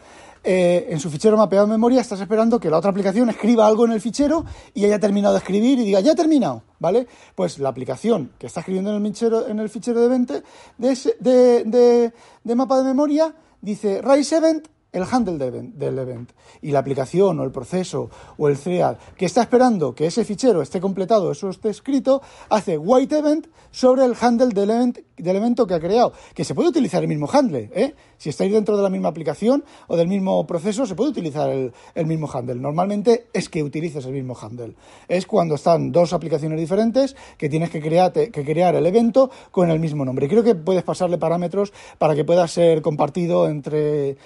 Eh, 0.45 0.89
en 0.91 0.99
su 0.99 1.09
fichero 1.09 1.37
mapeado 1.37 1.67
en 1.67 1.71
memoria 1.71 2.01
estás 2.01 2.21
esperando 2.21 2.59
que 2.59 2.69
la 2.69 2.79
otra 2.79 2.91
aplicación 2.91 3.31
escriba 3.31 3.65
algo 3.65 3.85
en 3.85 3.93
el 3.93 4.01
fichero 4.01 4.45
y 4.75 4.85
haya 4.85 4.99
terminado 4.99 5.35
de 5.35 5.39
escribir 5.39 5.79
y 5.79 5.85
diga, 5.85 6.01
ya 6.01 6.13
he 6.13 6.17
terminado, 6.17 6.65
¿vale? 6.81 7.07
Pues 7.37 7.61
la 7.61 7.69
aplicación 7.69 8.33
que 8.39 8.49
está 8.49 8.61
escribiendo 8.61 8.91
en 8.91 8.97
el 8.97 9.13
fichero, 9.13 9.47
en 9.47 9.61
el 9.61 9.69
fichero 9.69 10.01
de, 10.01 10.09
20 10.09 10.43
de, 10.79 11.15
de, 11.65 12.13
de, 12.43 12.55
mapa 12.57 12.79
de 12.79 12.85
memoria 12.85 13.33
dice 13.61 14.03
rise 14.03 14.39
event 14.39 14.67
el 14.93 15.05
handle 15.11 15.39
del 15.39 15.99
event, 15.99 16.31
Y 16.61 16.71
la 16.71 16.81
aplicación 16.81 17.41
o 17.41 17.45
el 17.45 17.51
proceso 17.51 18.11
o 18.37 18.49
el 18.49 18.59
thread 18.59 18.99
que 19.17 19.25
está 19.25 19.41
esperando 19.41 19.95
que 19.95 20.07
ese 20.07 20.25
fichero 20.25 20.61
esté 20.61 20.81
completado, 20.81 21.33
eso 21.33 21.49
esté 21.49 21.71
escrito, 21.71 22.21
hace 22.51 22.77
white 22.77 23.17
event 23.17 23.47
sobre 23.71 24.05
el 24.05 24.15
handle 24.21 24.49
del, 24.49 24.71
event, 24.71 24.99
del 25.17 25.37
evento 25.37 25.67
que 25.67 25.75
ha 25.75 25.81
creado. 25.81 26.13
Que 26.35 26.45
se 26.45 26.55
puede 26.55 26.69
utilizar 26.69 27.03
el 27.03 27.09
mismo 27.09 27.29
handle, 27.33 27.71
¿eh? 27.75 27.95
Si 28.19 28.29
estáis 28.29 28.53
dentro 28.53 28.77
de 28.77 28.83
la 28.83 28.91
misma 28.91 29.09
aplicación 29.09 29.65
o 29.89 29.97
del 29.97 30.09
mismo 30.09 30.47
proceso, 30.47 30.87
se 30.87 30.95
puede 30.95 31.11
utilizar 31.11 31.49
el, 31.51 32.07
mismo 32.07 32.29
handle. 32.31 32.57
Normalmente 32.57 33.29
es 33.33 33.49
que 33.49 33.63
utilices 33.63 34.05
el 34.05 34.13
mismo 34.13 34.37
handle. 34.41 34.75
Es 35.09 35.27
cuando 35.27 35.55
están 35.55 35.91
dos 35.91 36.13
aplicaciones 36.13 36.61
diferentes 36.61 37.17
que 37.39 37.49
tienes 37.49 37.71
que 37.71 37.81
crear, 37.81 38.13
que 38.13 38.31
crear 38.31 38.75
el 38.75 38.87
evento 38.87 39.31
con 39.51 39.71
el 39.71 39.81
mismo 39.81 40.05
nombre. 40.05 40.29
Creo 40.29 40.45
que 40.45 40.55
puedes 40.55 40.85
pasarle 40.85 41.19
parámetros 41.19 41.73
para 41.99 42.15
que 42.15 42.25
pueda 42.25 42.47
ser 42.47 42.83
compartido 42.83 43.49
entre 43.49 44.19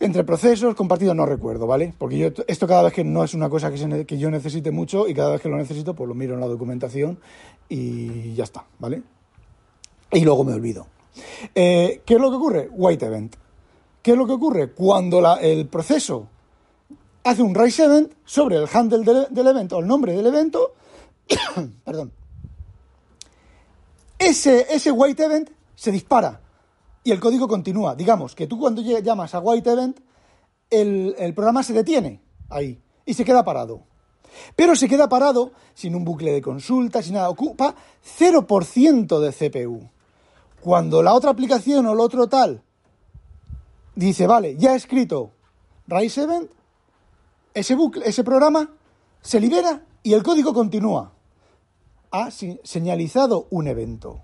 entre 0.00 0.24
procesos, 0.24 0.74
compartido 0.74 1.14
no 1.14 1.26
recuerdo, 1.26 1.66
¿vale? 1.66 1.94
Porque 1.96 2.18
yo 2.18 2.28
esto 2.46 2.66
cada 2.66 2.82
vez 2.82 2.94
que 2.94 3.04
no 3.04 3.22
es 3.22 3.34
una 3.34 3.50
cosa 3.50 3.70
que, 3.70 4.06
que 4.06 4.18
yo 4.18 4.30
necesite 4.30 4.70
mucho 4.70 5.06
y 5.06 5.14
cada 5.14 5.32
vez 5.32 5.42
que 5.42 5.50
lo 5.50 5.58
necesito, 5.58 5.94
pues 5.94 6.08
lo 6.08 6.14
miro 6.14 6.34
en 6.34 6.40
la 6.40 6.46
documentación 6.46 7.18
y 7.68 8.32
ya 8.34 8.44
está, 8.44 8.64
¿vale? 8.78 9.02
Y 10.10 10.24
luego 10.24 10.42
me 10.42 10.54
olvido. 10.54 10.86
Eh, 11.54 12.00
¿Qué 12.04 12.14
es 12.14 12.20
lo 12.20 12.30
que 12.30 12.36
ocurre? 12.36 12.68
White 12.72 13.06
event. 13.06 13.36
¿Qué 14.02 14.12
es 14.12 14.16
lo 14.16 14.26
que 14.26 14.32
ocurre? 14.32 14.70
Cuando 14.70 15.38
el 15.38 15.66
proceso 15.68 16.26
hace 17.22 17.42
un 17.42 17.54
raise 17.54 17.84
event 17.84 18.12
sobre 18.24 18.56
el 18.56 18.66
handle 18.72 19.04
del, 19.04 19.26
del 19.30 19.46
evento 19.46 19.76
o 19.76 19.80
el 19.80 19.86
nombre 19.86 20.14
del 20.14 20.26
evento, 20.26 20.72
perdón, 21.84 22.10
ese, 24.18 24.66
ese 24.70 24.90
white 24.90 25.22
event 25.22 25.50
se 25.74 25.92
dispara 25.92 26.40
y 27.02 27.12
el 27.12 27.20
código 27.20 27.48
continúa. 27.48 27.94
Digamos 27.94 28.34
que 28.34 28.46
tú 28.46 28.58
cuando 28.58 28.82
llamas 28.82 29.34
a 29.34 29.40
White 29.40 29.70
Event, 29.70 30.00
el, 30.70 31.34
programa 31.34 31.62
se 31.62 31.72
detiene 31.72 32.20
ahí 32.48 32.80
y 33.04 33.14
se 33.14 33.24
queda 33.24 33.44
parado. 33.44 33.82
Pero 34.54 34.76
se 34.76 34.88
queda 34.88 35.08
parado 35.08 35.52
sin 35.74 35.94
un 35.94 36.04
bucle 36.04 36.32
de 36.32 36.42
consulta, 36.42 37.02
sin 37.02 37.14
nada. 37.14 37.28
Ocupa 37.28 37.74
0% 38.18 39.18
de 39.18 39.32
CPU. 39.32 39.90
Cuando 40.60 41.02
la 41.02 41.14
otra 41.14 41.30
aplicación 41.30 41.86
o 41.86 41.92
el 41.92 42.00
otro 42.00 42.28
tal 42.28 42.62
dice, 43.94 44.26
vale, 44.26 44.56
ya 44.56 44.74
he 44.74 44.76
escrito 44.76 45.32
Rise 45.86 46.22
Event, 46.22 46.50
ese, 47.54 47.74
bucle, 47.74 48.06
ese 48.06 48.22
programa 48.22 48.70
se 49.20 49.40
libera 49.40 49.84
y 50.02 50.12
el 50.12 50.22
código 50.22 50.54
continúa. 50.54 51.12
Ha 52.12 52.30
señalizado 52.30 53.46
un 53.50 53.66
evento. 53.66 54.22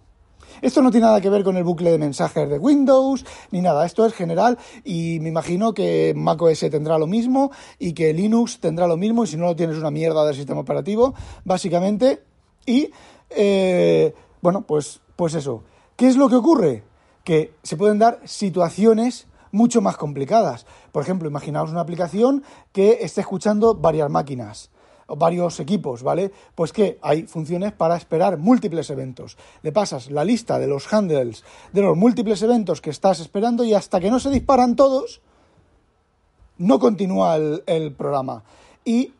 Esto 0.62 0.82
no 0.82 0.90
tiene 0.90 1.06
nada 1.06 1.20
que 1.20 1.30
ver 1.30 1.44
con 1.44 1.56
el 1.56 1.64
bucle 1.64 1.90
de 1.90 1.98
mensajes 1.98 2.48
de 2.48 2.58
Windows 2.58 3.24
ni 3.50 3.60
nada, 3.60 3.84
esto 3.84 4.06
es 4.06 4.14
general 4.14 4.58
y 4.84 5.18
me 5.20 5.28
imagino 5.28 5.74
que 5.74 6.14
macOS 6.16 6.60
tendrá 6.70 6.98
lo 6.98 7.06
mismo 7.06 7.50
y 7.78 7.92
que 7.92 8.12
Linux 8.12 8.60
tendrá 8.60 8.86
lo 8.86 8.96
mismo 8.96 9.24
y 9.24 9.26
si 9.26 9.36
no 9.36 9.46
lo 9.46 9.56
tienes 9.56 9.76
una 9.76 9.90
mierda 9.90 10.24
del 10.24 10.34
sistema 10.34 10.60
operativo, 10.60 11.14
básicamente. 11.44 12.22
Y, 12.64 12.90
eh, 13.30 14.14
bueno, 14.40 14.62
pues, 14.62 15.00
pues 15.14 15.34
eso. 15.34 15.62
¿Qué 15.96 16.08
es 16.08 16.16
lo 16.16 16.28
que 16.28 16.36
ocurre? 16.36 16.84
Que 17.24 17.54
se 17.62 17.76
pueden 17.76 17.98
dar 17.98 18.20
situaciones 18.24 19.26
mucho 19.52 19.80
más 19.80 19.96
complicadas. 19.96 20.66
Por 20.92 21.02
ejemplo, 21.02 21.28
imaginaos 21.28 21.70
una 21.70 21.80
aplicación 21.80 22.42
que 22.72 22.98
esté 23.00 23.22
escuchando 23.22 23.74
varias 23.74 24.10
máquinas 24.10 24.70
varios 25.08 25.60
equipos, 25.60 26.02
¿vale? 26.02 26.32
Pues 26.54 26.72
que 26.72 26.98
hay 27.02 27.24
funciones 27.24 27.72
para 27.72 27.96
esperar 27.96 28.38
múltiples 28.38 28.90
eventos. 28.90 29.36
Le 29.62 29.72
pasas 29.72 30.10
la 30.10 30.24
lista 30.24 30.58
de 30.58 30.66
los 30.66 30.92
handles 30.92 31.44
de 31.72 31.82
los 31.82 31.96
múltiples 31.96 32.42
eventos 32.42 32.80
que 32.80 32.90
estás 32.90 33.20
esperando 33.20 33.64
y 33.64 33.74
hasta 33.74 34.00
que 34.00 34.10
no 34.10 34.18
se 34.18 34.30
disparan 34.30 34.76
todos, 34.76 35.20
no 36.58 36.78
continúa 36.78 37.36
el, 37.36 37.94
programa. 37.96 38.42
Y 38.84 39.12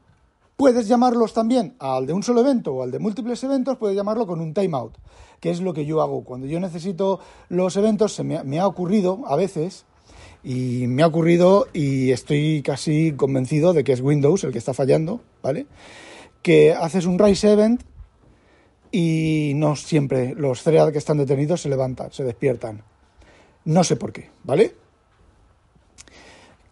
puedes 0.56 0.88
llamarlos 0.88 1.32
también 1.32 1.76
al 1.78 2.06
de 2.06 2.12
un 2.12 2.22
solo 2.22 2.40
evento 2.40 2.74
o 2.74 2.82
al 2.82 2.90
de 2.90 2.98
múltiples 2.98 3.42
eventos, 3.44 3.76
puedes 3.76 3.96
llamarlo 3.96 4.26
con 4.26 4.40
un 4.40 4.54
timeout, 4.54 4.94
que 5.40 5.50
es 5.50 5.60
lo 5.60 5.74
que 5.74 5.86
yo 5.86 6.02
hago. 6.02 6.24
Cuando 6.24 6.46
yo 6.46 6.58
necesito 6.60 7.20
los 7.48 7.76
eventos, 7.76 8.14
se 8.14 8.24
me 8.24 8.58
ha 8.58 8.66
ocurrido 8.66 9.20
a 9.26 9.36
veces 9.36 9.84
y 10.48 10.86
me 10.86 11.02
ha 11.02 11.08
ocurrido, 11.08 11.66
y 11.72 12.12
estoy 12.12 12.62
casi 12.62 13.14
convencido 13.16 13.72
de 13.72 13.82
que 13.82 13.90
es 13.90 14.00
Windows 14.00 14.44
el 14.44 14.52
que 14.52 14.58
está 14.58 14.72
fallando, 14.72 15.20
¿vale? 15.42 15.66
Que 16.40 16.72
haces 16.72 17.04
un 17.04 17.18
Rise 17.18 17.50
Event 17.50 17.82
y 18.92 19.54
no 19.56 19.74
siempre 19.74 20.36
los 20.36 20.62
threads 20.62 20.92
que 20.92 20.98
están 20.98 21.18
detenidos 21.18 21.62
se 21.62 21.68
levantan, 21.68 22.12
se 22.12 22.22
despiertan. 22.22 22.84
No 23.64 23.82
sé 23.82 23.96
por 23.96 24.12
qué, 24.12 24.30
¿vale? 24.44 24.72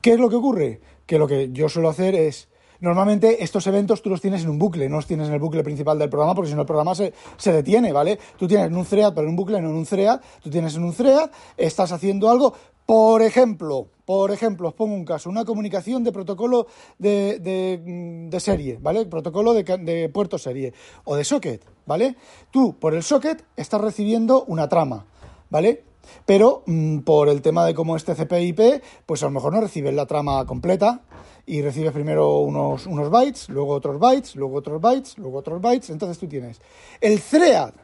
¿Qué 0.01 0.13
es 0.13 0.21
lo 0.21 0.31
que 0.31 0.37
ocurre? 0.37 0.81
Que 1.05 1.19
lo 1.19 1.27
que 1.27 1.51
yo 1.51 1.69
suelo 1.69 1.89
hacer 1.89 2.15
es, 2.15 2.47
normalmente 2.85 3.43
estos 3.43 3.67
eventos 3.67 4.03
tú 4.03 4.11
los 4.11 4.21
tienes 4.21 4.45
en 4.45 4.51
un 4.51 4.59
bucle, 4.59 4.89
no 4.89 4.97
los 4.97 5.07
tienes 5.07 5.29
en 5.29 5.35
el 5.35 5.41
bucle 5.41 5.65
principal 5.65 5.99
del 5.99 6.11
programa, 6.11 6.35
porque 6.35 6.51
si 6.51 6.55
no 6.55 6.61
el 6.61 6.67
programa 6.67 6.95
se, 6.95 7.13
se 7.37 7.53
detiene, 7.53 7.93
¿vale? 7.93 8.19
Tú 8.39 8.47
tienes 8.47 8.67
en 8.67 8.77
un 8.77 8.85
thread, 8.85 9.13
pero 9.15 9.27
en 9.27 9.31
un 9.31 9.37
bucle, 9.37 9.61
no 9.61 9.71
en 9.71 9.75
un 9.75 9.87
thread, 9.87 10.21
tú 10.43 10.51
tienes 10.51 10.77
en 10.77 10.85
un 10.85 10.93
thread, 10.93 11.31
estás 11.57 11.91
haciendo 11.91 12.31
algo, 12.31 12.55
por 12.87 13.23
ejemplo, 13.23 13.89
por 14.05 14.31
ejemplo, 14.31 14.69
os 14.69 14.75
pongo 14.75 14.95
un 14.95 15.07
caso, 15.07 15.31
una 15.31 15.47
comunicación 15.47 16.05
de 16.05 16.13
protocolo 16.13 16.67
de, 16.99 17.81
mm, 17.83 18.37
serie, 18.39 18.79
¿vale? 18.81 19.07
Protocolo 19.07 19.55
de, 19.55 20.11
puerto 20.13 20.37
serie 20.37 20.75
o 21.05 21.17
de 21.17 21.25
socket, 21.25 21.65
¿vale? 21.87 22.17
Tú, 22.51 22.77
por 22.79 22.95
el 22.95 23.03
socket, 23.03 23.43
estás 23.57 23.81
recibiendo 23.81 24.45
una 24.45 24.69
trama, 24.69 25.07
¿vale? 25.49 25.83
Pero 26.27 26.63
mm, 26.67 26.99
por 26.99 27.31
el 27.31 27.41
tema 27.41 27.65
de 27.65 27.75
cómo 27.75 27.97
este 27.97 28.15
CPIP, 28.15 28.83
pues 29.07 29.23
a 29.23 29.27
lo 29.27 29.33
mejor 29.33 29.55
no 29.55 29.63
recibes 29.63 29.95
la 29.95 30.05
trama 30.05 30.45
completa 30.45 31.01
y 31.47 31.61
recibes 31.63 31.93
primero 31.93 32.39
unos, 32.39 32.87
unos 32.87 33.11
bytes, 33.11 33.49
luego 33.49 33.75
otros 33.75 33.99
bytes, 33.99 34.37
luego 34.37 34.57
otros 34.57 34.81
bytes, 34.81 35.19
luego 35.19 35.39
otros 35.39 35.61
bytes. 35.61 35.91
Entonces 35.91 36.19
tú 36.19 36.27
tienes 36.27 36.61
el 37.01 37.21
thread 37.21 37.75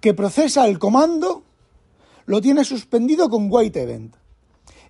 que 0.00 0.14
procesa 0.14 0.66
el 0.66 0.78
comando 0.78 1.42
lo 2.26 2.40
tienes 2.40 2.68
suspendido 2.68 3.28
con 3.28 3.48
white 3.50 3.82
event. 3.82 4.14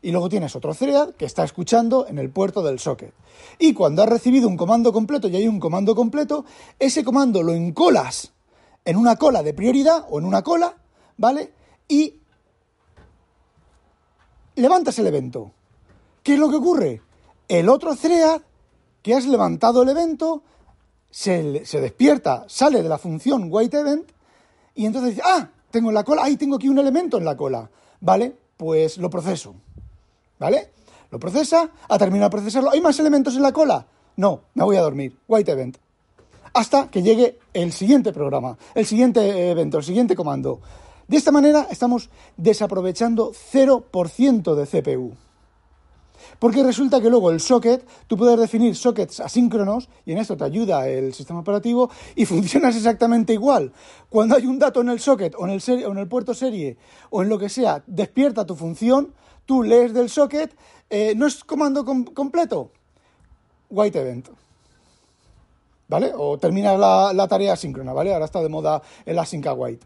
Y 0.03 0.13
luego 0.13 0.29
tienes 0.29 0.55
otro 0.55 0.75
thread 0.75 1.15
que 1.15 1.25
está 1.25 1.45
escuchando 1.45 2.07
en 2.07 2.19
el 2.19 2.31
puerto 2.31 2.63
del 2.63 2.79
socket. 2.79 3.13
Y 3.59 3.73
cuando 3.75 4.03
has 4.03 4.09
recibido 4.09 4.49
un 4.49 4.57
comando 4.57 4.93
completo 4.93 5.29
y 5.29 5.37
hay 5.37 5.49
un 5.49 5.59
comando 5.59 5.95
completo, 5.95 6.45
ese 6.79 7.05
comando 7.05 7.43
lo 7.43 7.53
encolas 7.53 8.33
en 8.85 8.97
una 8.97 9.17
cola 9.17 9.43
de 9.43 9.55
prioridad 9.55 10.07
o 10.09 10.19
en 10.19 10.25
una 10.25 10.43
cola, 10.43 10.77
¿vale? 11.17 11.53
Y 11.89 12.15
levantas 14.55 14.99
el 14.99 15.07
evento. 15.07 15.53
¿Qué 16.23 16.35
es 16.35 16.39
lo 16.39 16.49
que 16.49 16.57
ocurre? 16.57 17.03
El 17.49 17.71
otro 17.71 17.97
thread 17.97 18.43
que 19.03 19.15
has 19.15 19.27
levantado 19.27 19.83
el 19.83 19.89
evento 19.89 20.43
se, 21.11 21.43
despierta, 21.43 22.45
sale 22.47 22.83
de 22.83 22.89
la 22.89 22.99
función 22.99 23.49
white 23.51 23.79
event 23.79 24.11
y 24.75 24.85
entonces 24.85 25.17
dice, 25.17 25.23
ah, 25.25 25.49
tengo 25.71 25.89
en 25.89 25.95
la 25.95 26.05
cola, 26.05 26.25
ahí 26.25 26.37
tengo 26.37 26.57
aquí 26.57 26.69
un 26.69 26.79
elemento 26.79 27.17
en 27.17 27.25
la 27.25 27.37
cola, 27.37 27.71
¿vale? 28.01 28.37
Pues 28.57 28.99
lo 28.99 29.09
proceso, 29.09 29.55
¿vale? 30.39 30.73
Lo 31.11 31.19
procesa, 31.19 31.71
ha 31.89 31.99
terminado 31.99 32.29
de 32.29 32.37
procesarlo. 32.37 32.71
¿Hay 32.71 32.83
más 32.83 32.99
elementos 32.99 33.35
en 33.35 33.43
la 33.43 33.53
cola? 33.53 33.87
No, 34.17 34.43
me 34.55 34.65
voy 34.65 34.77
a 34.77 34.83
dormir. 34.83 35.17
White 35.27 35.51
event. 35.51 35.79
Hasta 36.53 36.91
que 36.91 37.03
llegue 37.03 37.39
el 37.55 37.73
siguiente 37.73 38.13
programa, 38.13 38.59
el 38.75 38.85
siguiente 38.85 39.51
evento, 39.51 39.79
el 39.79 39.85
siguiente 39.85 40.15
comando. 40.15 40.61
De 41.07 41.17
esta 41.17 41.33
manera 41.33 41.67
estamos 41.71 42.11
desaprovechando 42.37 43.33
0% 43.33 44.55
de 44.55 44.67
CPU. 44.67 45.28
Porque 46.39 46.63
resulta 46.63 47.01
que 47.01 47.11
luego 47.11 47.31
el 47.31 47.41
socket, 47.41 47.85
tú 48.07 48.17
puedes 48.17 48.39
definir 48.39 48.77
sockets 48.77 49.21
asíncronos, 49.21 49.89
y 50.07 50.13
en 50.13 50.19
esto 50.19 50.37
te 50.37 50.45
ayuda 50.45 50.89
el 50.89 51.13
sistema 51.13 51.41
operativo, 51.41 51.91
y 52.15 52.25
funcionas 52.27 52.77
exactamente 52.77 53.33
igual. 53.33 53.73
Cuando 54.09 54.37
hay 54.37 54.47
un 54.47 54.59
dato 54.59 54.81
en 54.81 54.91
el 54.91 55.01
socket 55.01 55.35
o 55.37 55.47
en 55.47 55.99
el, 55.99 56.09
puerto 56.09 56.35
serie 56.35 56.77
o 57.11 57.23
en 57.23 57.29
lo 57.29 57.39
que 57.39 57.49
sea, 57.49 57.83
despierta 57.87 58.47
tu 58.47 58.55
función, 58.55 59.13
tú 59.47 59.63
lees 59.63 59.93
del 59.93 60.09
socket, 60.09 60.55
eh, 60.91 61.15
no 61.17 61.27
es 61.27 61.43
comando 61.43 61.85
completo, 61.85 62.71
white 63.71 64.01
event. 64.01 64.29
¿Vale? 65.89 66.13
O 66.15 66.37
terminas 66.39 66.79
la, 66.79 67.13
la, 67.15 67.27
tarea 67.27 67.55
asíncrona, 67.55 67.95
¿vale? 67.95 68.13
Ahora 68.13 68.27
está 68.27 68.43
de 68.43 68.51
moda 68.51 68.83
el 69.07 69.19
async 69.19 69.47
await. 69.47 69.81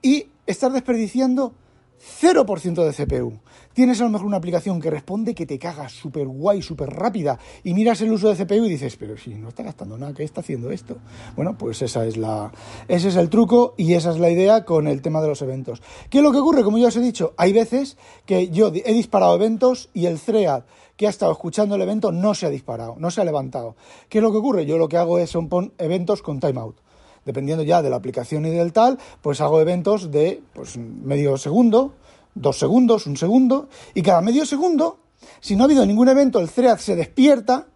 Y 0.00 0.28
estás 0.46 0.72
desperdiciando 0.72 1.52
0% 2.00 2.84
de 2.84 2.92
CPU. 2.92 3.38
Tienes 3.72 4.00
a 4.00 4.04
lo 4.04 4.10
mejor 4.10 4.26
una 4.26 4.38
aplicación 4.38 4.80
que 4.80 4.90
responde 4.90 5.34
que 5.34 5.46
te 5.46 5.58
cagas 5.58 5.92
súper 5.92 6.26
guay, 6.26 6.62
súper 6.62 6.90
rápida, 6.90 7.38
y 7.62 7.74
miras 7.74 8.00
el 8.00 8.12
uso 8.12 8.32
de 8.32 8.36
CPU 8.36 8.64
y 8.64 8.70
dices, 8.70 8.96
pero 8.96 9.16
si 9.16 9.34
no 9.34 9.48
está 9.48 9.62
gastando 9.62 9.96
nada, 9.96 10.14
¿qué 10.14 10.24
está 10.24 10.40
haciendo 10.40 10.70
esto? 10.70 10.96
Bueno, 11.36 11.56
pues 11.56 11.82
esa 11.82 12.06
es 12.06 12.16
la, 12.16 12.52
ese 12.88 13.08
es 13.08 13.16
el 13.16 13.28
truco 13.28 13.74
y 13.76 13.94
esa 13.94 14.10
es 14.10 14.18
la 14.18 14.30
idea 14.30 14.64
con 14.64 14.88
el 14.88 15.02
tema 15.02 15.20
de 15.20 15.28
los 15.28 15.42
eventos. 15.42 15.82
¿Qué 16.08 16.18
es 16.18 16.24
lo 16.24 16.32
que 16.32 16.38
ocurre? 16.38 16.64
Como 16.64 16.78
ya 16.78 16.88
os 16.88 16.96
he 16.96 17.00
dicho, 17.00 17.34
hay 17.36 17.52
veces 17.52 17.96
que 18.26 18.48
yo 18.48 18.72
he 18.74 18.92
disparado 18.92 19.34
eventos 19.34 19.90
y 19.92 20.06
el 20.06 20.18
thread 20.18 20.64
que 20.96 21.06
ha 21.06 21.10
estado 21.10 21.32
escuchando 21.32 21.76
el 21.76 21.82
evento 21.82 22.12
no 22.12 22.34
se 22.34 22.46
ha 22.46 22.50
disparado, 22.50 22.96
no 22.98 23.10
se 23.10 23.20
ha 23.20 23.24
levantado. 23.24 23.76
¿Qué 24.08 24.18
es 24.18 24.22
lo 24.22 24.32
que 24.32 24.38
ocurre? 24.38 24.66
Yo 24.66 24.78
lo 24.78 24.88
que 24.88 24.96
hago 24.96 25.18
es 25.18 25.30
son 25.30 25.48
eventos 25.78 26.22
con 26.22 26.40
timeout 26.40 26.76
dependiendo 27.24 27.62
ya 27.62 27.82
de 27.82 27.90
la 27.90 27.96
aplicación 27.96 28.46
y 28.46 28.50
del 28.50 28.72
tal, 28.72 28.98
pues 29.22 29.40
hago 29.40 29.60
eventos 29.60 30.10
de 30.10 30.42
pues, 30.52 30.76
medio 30.76 31.36
segundo, 31.36 31.94
dos 32.34 32.58
segundos, 32.58 33.06
un 33.06 33.16
segundo, 33.16 33.68
y 33.94 34.02
cada 34.02 34.20
medio 34.20 34.46
segundo 34.46 34.98
Si 35.40 35.54
no 35.54 35.64
ha 35.64 35.66
habido 35.66 35.84
ningún 35.84 36.08
evento, 36.08 36.40
el 36.40 36.48
thread 36.48 36.78
se 36.78 36.96
despierta, 36.96 37.66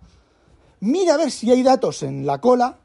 mira 0.80 1.14
a 1.14 1.16
ver 1.18 1.30
si 1.30 1.50
hay 1.50 1.62
datos 1.62 2.02
en 2.02 2.26
la 2.26 2.40
cola 2.40 2.78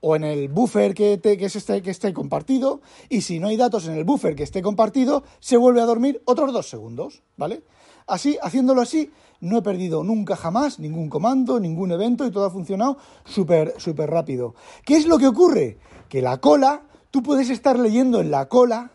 o 0.00 0.16
en 0.16 0.24
el 0.24 0.48
buffer 0.48 0.94
que, 0.94 1.20
que, 1.20 1.44
esté, 1.44 1.82
que 1.82 1.90
esté 1.90 2.12
compartido, 2.12 2.80
y 3.08 3.22
si 3.22 3.38
no 3.38 3.48
hay 3.48 3.56
datos 3.56 3.86
en 3.86 3.94
el 3.94 4.04
buffer 4.04 4.34
que 4.36 4.44
esté 4.44 4.62
compartido, 4.62 5.24
se 5.40 5.56
vuelve 5.56 5.80
a 5.80 5.86
dormir 5.86 6.22
otros 6.24 6.52
dos 6.52 6.68
segundos, 6.68 7.22
¿vale? 7.36 7.62
Así, 8.06 8.38
haciéndolo 8.40 8.80
así, 8.80 9.10
no 9.40 9.58
he 9.58 9.62
perdido 9.62 10.02
nunca 10.02 10.36
jamás 10.36 10.78
ningún 10.78 11.08
comando, 11.08 11.60
ningún 11.60 11.92
evento 11.92 12.26
y 12.26 12.30
todo 12.30 12.44
ha 12.44 12.50
funcionado 12.50 12.98
súper, 13.24 13.74
súper 13.78 14.10
rápido. 14.10 14.54
¿Qué 14.84 14.96
es 14.96 15.06
lo 15.06 15.18
que 15.18 15.26
ocurre? 15.26 15.78
Que 16.08 16.22
la 16.22 16.38
cola, 16.38 16.82
tú 17.10 17.22
puedes 17.22 17.50
estar 17.50 17.78
leyendo 17.78 18.20
en 18.20 18.30
la 18.30 18.48
cola 18.48 18.90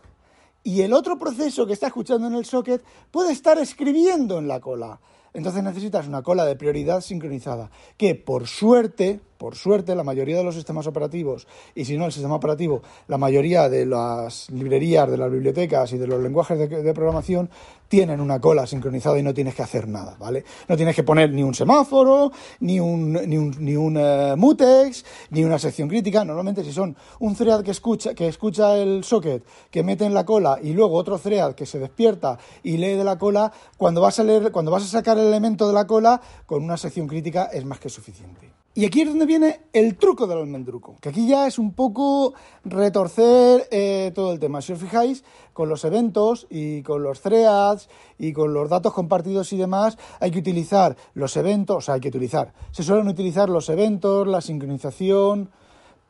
y 0.62 0.82
el 0.82 0.92
otro 0.92 1.18
proceso 1.18 1.66
que 1.66 1.72
está 1.72 1.88
escuchando 1.88 2.26
en 2.26 2.34
el 2.34 2.44
socket 2.44 2.82
puede 3.10 3.32
estar 3.32 3.58
escribiendo 3.58 4.38
en 4.38 4.48
la 4.48 4.60
cola. 4.60 5.00
Entonces 5.34 5.62
necesitas 5.62 6.06
una 6.06 6.22
cola 6.22 6.44
de 6.44 6.56
prioridad 6.56 7.00
sincronizada, 7.00 7.70
que 7.96 8.14
por 8.14 8.46
suerte, 8.46 9.20
por 9.44 9.56
suerte, 9.56 9.94
la 9.94 10.04
mayoría 10.04 10.38
de 10.38 10.42
los 10.42 10.54
sistemas 10.54 10.86
operativos, 10.86 11.46
y 11.74 11.84
si 11.84 11.98
no 11.98 12.06
el 12.06 12.12
sistema 12.12 12.36
operativo, 12.36 12.80
la 13.08 13.18
mayoría 13.18 13.68
de 13.68 13.84
las 13.84 14.48
librerías, 14.48 15.10
de 15.10 15.18
las 15.18 15.30
bibliotecas 15.30 15.92
y 15.92 15.98
de 15.98 16.06
los 16.06 16.18
lenguajes 16.22 16.58
de, 16.58 16.94
programación 16.94 17.50
tienen 17.86 18.22
una 18.22 18.40
cola 18.40 18.66
sincronizada 18.66 19.18
y 19.18 19.22
no 19.22 19.34
tienes 19.34 19.54
que 19.54 19.62
hacer 19.62 19.86
nada, 19.86 20.16
¿vale? 20.18 20.44
No 20.66 20.78
tienes 20.78 20.96
que 20.96 21.02
poner 21.02 21.30
ni 21.30 21.42
un 21.42 21.54
semáforo, 21.54 22.32
ni 22.60 22.80
un, 22.80 23.12
ni 23.12 23.36
un, 23.36 23.54
ni 23.58 23.76
un 23.76 23.98
eh, 23.98 24.34
mutex, 24.34 25.04
ni 25.28 25.44
una 25.44 25.58
sección 25.58 25.90
crítica. 25.90 26.24
Normalmente 26.24 26.64
si 26.64 26.72
son 26.72 26.96
un 27.20 27.36
thread 27.36 27.62
que 27.62 27.72
escucha, 27.72 28.14
que 28.14 28.28
escucha 28.28 28.78
el 28.78 29.04
socket, 29.04 29.44
que 29.70 29.82
mete 29.82 30.06
en 30.06 30.14
la 30.14 30.24
cola, 30.24 30.58
y 30.62 30.72
luego 30.72 30.94
otro 30.94 31.18
thread 31.18 31.54
que 31.54 31.66
se 31.66 31.78
despierta 31.78 32.38
y 32.62 32.78
lee 32.78 32.96
de 32.96 33.04
la 33.04 33.18
cola, 33.18 33.52
cuando 33.76 34.00
vas 34.00 34.18
a 34.18 34.24
leer, 34.24 34.50
cuando 34.50 34.70
vas 34.70 34.84
a 34.84 34.86
sacar 34.86 35.18
el 35.18 35.26
elemento 35.26 35.68
de 35.68 35.74
la 35.74 35.86
cola, 35.86 36.18
con 36.46 36.64
una 36.64 36.78
sección 36.78 37.06
crítica 37.06 37.50
es 37.52 37.66
más 37.66 37.78
que 37.78 37.90
suficiente. 37.90 38.63
Y 38.76 38.84
aquí 38.84 39.02
es 39.02 39.08
donde 39.08 39.24
viene 39.24 39.60
el 39.72 39.96
truco 39.96 40.26
del 40.26 40.38
almendruco, 40.38 40.96
que 41.00 41.10
aquí 41.10 41.28
ya 41.28 41.46
es 41.46 41.60
un 41.60 41.74
poco 41.74 42.34
retorcer 42.64 43.68
eh, 43.70 44.10
todo 44.12 44.32
el 44.32 44.40
tema. 44.40 44.60
Si 44.60 44.72
os 44.72 44.80
fijáis, 44.80 45.22
con 45.52 45.68
los 45.68 45.84
eventos 45.84 46.48
y 46.50 46.82
con 46.82 47.04
los 47.04 47.20
threads 47.20 47.88
y 48.18 48.32
con 48.32 48.52
los 48.52 48.68
datos 48.68 48.92
compartidos 48.92 49.52
y 49.52 49.58
demás, 49.58 49.96
hay 50.18 50.32
que 50.32 50.40
utilizar 50.40 50.96
los 51.14 51.36
eventos, 51.36 51.76
o 51.76 51.80
sea, 51.80 51.94
hay 51.94 52.00
que 52.00 52.08
utilizar, 52.08 52.52
se 52.72 52.82
suelen 52.82 53.06
utilizar 53.06 53.48
los 53.48 53.68
eventos, 53.68 54.26
la 54.26 54.40
sincronización, 54.40 55.50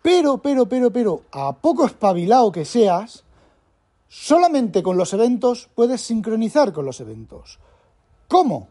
pero, 0.00 0.38
pero, 0.38 0.66
pero, 0.66 0.90
pero, 0.90 1.21
a 1.33 1.52
poco 1.52 1.85
espabilado 1.85 2.50
que 2.50 2.64
seas, 2.64 3.25
solamente 4.09 4.83
con 4.83 4.97
los 4.97 5.12
eventos 5.12 5.68
puedes 5.75 6.00
sincronizar 6.00 6.73
con 6.73 6.87
los 6.87 6.99
eventos. 7.00 7.59
¿Cómo? 8.26 8.68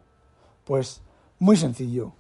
Pues 0.66 1.02
muy 1.38 1.58
sencillo 1.58 2.14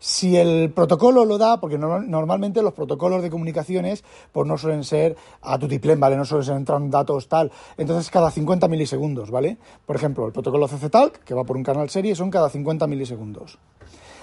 si 0.00 0.36
el 0.36 0.72
protocolo 0.72 1.26
lo 1.26 1.36
da, 1.36 1.60
porque 1.60 1.76
normalmente 1.76 2.62
los 2.62 2.72
protocolos 2.72 3.22
de 3.22 3.28
comunicaciones 3.28 4.02
pues 4.32 4.48
no 4.48 4.56
suelen 4.56 4.82
ser 4.82 5.14
a 5.42 5.58
tutiplén, 5.58 6.00
¿vale? 6.00 6.16
No 6.16 6.24
suelen 6.24 6.56
entrar 6.56 6.80
datos 6.88 7.28
tal. 7.28 7.52
Entonces 7.76 8.10
cada 8.10 8.30
50 8.30 8.66
milisegundos, 8.66 9.30
¿vale? 9.30 9.58
Por 9.84 9.96
ejemplo, 9.96 10.26
el 10.26 10.32
protocolo 10.32 10.66
CCTalk, 10.66 11.22
que 11.22 11.34
va 11.34 11.44
por 11.44 11.56
un 11.56 11.62
canal 11.62 11.90
serie, 11.90 12.16
son 12.16 12.30
cada 12.30 12.48
50 12.48 12.86
milisegundos. 12.86 13.58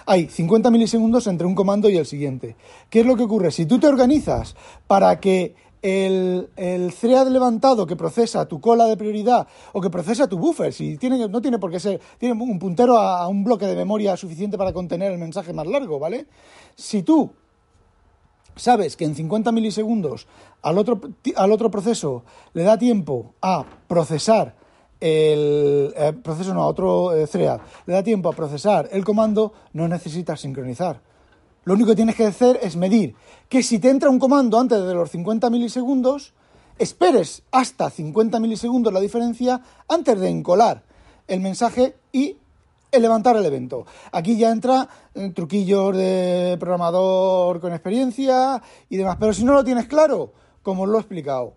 Hay 0.08 0.28
50 0.30 0.72
milisegundos 0.72 1.28
entre 1.28 1.46
un 1.46 1.54
comando 1.54 1.90
y 1.90 1.98
el 1.98 2.06
siguiente. 2.06 2.56
¿Qué 2.90 3.02
es 3.02 3.06
lo 3.06 3.16
que 3.16 3.24
ocurre? 3.24 3.52
Si 3.52 3.66
tú 3.66 3.78
te 3.78 3.88
organizas 3.88 4.56
para 4.88 5.20
que 5.20 5.54
el, 5.82 6.50
el, 6.56 6.94
thread 6.94 7.28
levantado 7.28 7.86
que 7.86 7.96
procesa 7.96 8.48
tu 8.48 8.60
cola 8.60 8.86
de 8.86 8.98
prioridad 8.98 9.48
o 9.74 9.82
que 9.82 9.90
procesa 9.90 10.28
tu 10.28 10.38
buffer, 10.38 10.74
si 10.74 10.98
tiene, 10.98 11.28
no 11.28 11.42
tiene 11.42 11.60
por 11.60 11.72
qué 11.72 11.80
ser, 11.80 12.00
tiene 12.18 12.42
un 12.42 12.60
puntero 12.60 12.98
a, 12.98 13.28
un 13.28 13.44
bloque 13.44 13.66
de 13.66 13.76
memoria 13.76 14.18
suficiente 14.18 14.58
para 14.58 14.74
contener 14.74 15.12
el 15.12 15.18
mensaje 15.18 15.54
más 15.54 15.68
largo, 15.68 16.00
¿vale? 16.00 16.26
Si 16.76 17.04
tú 17.04 17.32
sabes 18.56 18.96
que 18.96 19.06
en 19.06 19.16
50 19.16 19.52
milisegundos 19.52 20.28
al 20.62 20.78
otro, 20.78 21.00
al 21.36 21.52
otro 21.52 21.70
proceso 21.70 22.24
le 22.54 22.64
da 22.64 22.78
tiempo 22.78 23.34
a 23.42 23.66
procesar 23.88 24.56
el 25.00 25.94
eh, 25.96 26.14
proceso, 26.24 26.54
no, 26.56 26.64
a 26.64 26.68
otro 26.68 27.16
eh, 27.16 27.28
thread, 27.28 27.60
le 27.86 27.94
da 27.94 28.02
tiempo 28.02 28.30
a 28.30 28.34
procesar 28.34 28.90
el 28.92 29.06
comando, 29.06 29.54
no 29.74 29.88
necesitas 29.88 30.42
sincronizar. 30.42 31.02
Lo 31.68 31.74
único 31.74 31.90
que 31.90 31.98
tienes 31.98 32.16
que 32.16 32.26
hacer 32.26 32.58
es 32.64 32.78
medir 32.78 33.14
que 33.50 33.62
si 33.62 33.78
te 33.78 33.90
entra 33.90 34.10
un 34.10 34.20
comando 34.20 34.58
antes 34.58 34.82
de 34.82 34.94
los 34.94 35.12
50 35.12 35.50
milisegundos, 35.50 36.32
esperes 36.80 37.44
hasta 37.52 37.90
50 37.90 38.40
milisegundos 38.40 38.94
la 38.94 39.02
diferencia 39.02 39.60
antes 39.90 40.18
de 40.18 40.30
encolar 40.30 40.84
el 41.28 41.42
mensaje 41.42 41.98
y 42.14 42.38
levantar 42.94 43.36
el 43.36 43.46
evento. 43.46 43.86
Aquí 44.14 44.38
ya 44.38 44.50
entra 44.50 44.88
eh, 45.14 45.30
truquillos 45.36 45.94
de 45.98 46.56
programador 46.58 47.60
con 47.60 47.74
experiencia 47.74 48.64
y 48.88 48.96
demás. 48.96 49.18
Pero 49.20 49.34
si 49.34 49.44
no 49.44 49.52
lo 49.52 49.66
tienes 49.66 49.88
claro, 49.88 50.32
como 50.64 50.84
os 50.84 50.90
lo 50.90 50.96
he 50.96 51.02
explicado, 51.02 51.54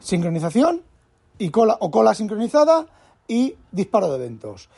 sincronización 0.00 0.82
y 1.38 1.48
cola 1.48 1.78
o 1.80 1.90
cola 1.90 2.14
sincronizada 2.14 2.84
y 3.26 3.54
disparo 3.72 4.10
de 4.10 4.16
eventos. 4.16 4.68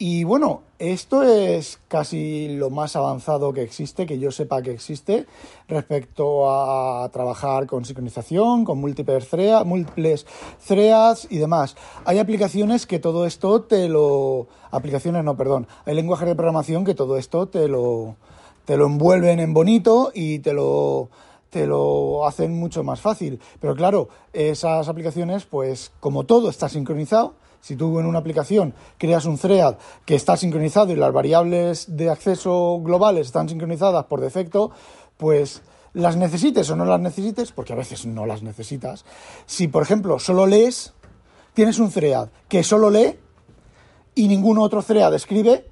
Y 0.00 0.22
bueno, 0.22 0.62
esto 0.78 1.24
es 1.24 1.80
casi 1.88 2.56
lo 2.56 2.70
más 2.70 2.94
avanzado 2.94 3.52
que 3.52 3.62
existe, 3.62 4.06
que 4.06 4.20
yo 4.20 4.30
sepa 4.30 4.62
que 4.62 4.70
existe, 4.70 5.26
respecto 5.66 6.48
a 6.48 7.08
trabajar 7.08 7.66
con 7.66 7.84
sincronización, 7.84 8.64
con 8.64 8.78
múltiples, 8.78 9.28
múltiples 9.64 10.24
threads 10.64 11.26
y 11.30 11.38
demás. 11.38 11.74
Hay 12.04 12.20
aplicaciones 12.20 12.86
que 12.86 13.00
todo 13.00 13.26
esto 13.26 13.62
te 13.62 13.88
lo... 13.88 14.46
Aplicaciones 14.70 15.24
no, 15.24 15.36
perdón. 15.36 15.66
Hay 15.84 15.96
lenguajes 15.96 16.28
de 16.28 16.36
programación 16.36 16.84
que 16.84 16.94
todo 16.94 17.16
esto 17.16 17.48
te 17.48 17.66
lo, 17.66 18.14
te 18.66 18.76
lo 18.76 18.86
envuelven 18.86 19.40
en 19.40 19.52
bonito 19.52 20.12
y 20.14 20.38
te 20.38 20.52
lo 20.52 21.08
te 21.50 21.66
lo 21.66 22.26
hacen 22.26 22.52
mucho 22.52 22.84
más 22.84 23.00
fácil. 23.00 23.40
Pero 23.58 23.74
claro, 23.74 24.10
esas 24.32 24.86
aplicaciones, 24.88 25.46
pues 25.46 25.90
como 25.98 26.24
todo 26.24 26.50
está 26.50 26.68
sincronizado, 26.68 27.34
si 27.60 27.76
tú 27.76 27.98
en 27.98 28.06
una 28.06 28.18
aplicación 28.18 28.74
creas 28.96 29.24
un 29.24 29.38
thread 29.38 29.76
que 30.04 30.14
está 30.14 30.36
sincronizado 30.36 30.92
y 30.92 30.96
las 30.96 31.12
variables 31.12 31.96
de 31.96 32.10
acceso 32.10 32.80
globales 32.82 33.26
están 33.26 33.48
sincronizadas 33.48 34.04
por 34.04 34.20
defecto, 34.20 34.70
pues 35.16 35.62
las 35.94 36.16
necesites 36.16 36.70
o 36.70 36.76
no 36.76 36.84
las 36.84 37.00
necesites, 37.00 37.52
porque 37.52 37.72
a 37.72 37.76
veces 37.76 38.06
no 38.06 38.26
las 38.26 38.42
necesitas. 38.42 39.04
Si, 39.46 39.68
por 39.68 39.82
ejemplo, 39.82 40.18
solo 40.18 40.46
lees, 40.46 40.92
tienes 41.54 41.78
un 41.78 41.90
thread 41.90 42.28
que 42.48 42.62
solo 42.62 42.90
lee 42.90 43.18
y 44.14 44.28
ningún 44.28 44.58
otro 44.58 44.82
thread 44.82 45.14
escribe, 45.14 45.66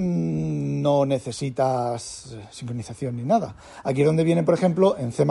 no 0.00 1.06
necesitas 1.06 2.36
sincronización 2.50 3.16
ni 3.16 3.22
nada. 3.22 3.54
Aquí 3.84 4.00
es 4.00 4.06
donde 4.06 4.24
viene, 4.24 4.42
por 4.42 4.54
ejemplo, 4.54 4.96
en 4.98 5.12
C++ 5.12 5.26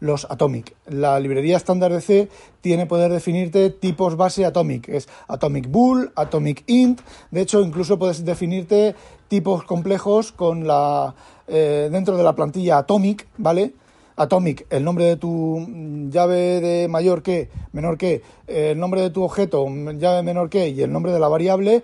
los 0.00 0.26
atomic. 0.30 0.74
La 0.86 1.20
librería 1.20 1.56
estándar 1.56 1.92
de 1.92 2.00
C 2.00 2.28
tiene 2.60 2.86
poder 2.86 3.12
definirte 3.12 3.70
tipos 3.70 4.16
base 4.16 4.44
atomic. 4.44 4.88
Es 4.88 5.08
atomic 5.28 5.70
bool, 5.70 6.12
atomic 6.16 6.64
int. 6.66 7.00
De 7.30 7.40
hecho, 7.40 7.60
incluso 7.60 7.98
puedes 7.98 8.24
definirte 8.24 8.94
tipos 9.28 9.64
complejos 9.64 10.32
con 10.32 10.66
la 10.66 11.14
eh, 11.48 11.88
dentro 11.90 12.16
de 12.16 12.22
la 12.22 12.34
plantilla 12.34 12.78
atomic, 12.78 13.26
¿vale? 13.38 13.74
Atomic, 14.16 14.66
el 14.70 14.84
nombre 14.84 15.06
de 15.06 15.16
tu 15.16 15.66
llave 16.10 16.60
de 16.60 16.86
mayor 16.88 17.22
que, 17.22 17.48
menor 17.72 17.96
que, 17.96 18.22
el 18.46 18.78
nombre 18.78 19.00
de 19.00 19.10
tu 19.10 19.22
objeto, 19.22 19.66
llave 19.68 20.22
menor 20.22 20.50
que, 20.50 20.68
y 20.68 20.82
el 20.82 20.92
nombre 20.92 21.12
de 21.12 21.18
la 21.18 21.28
variable, 21.28 21.82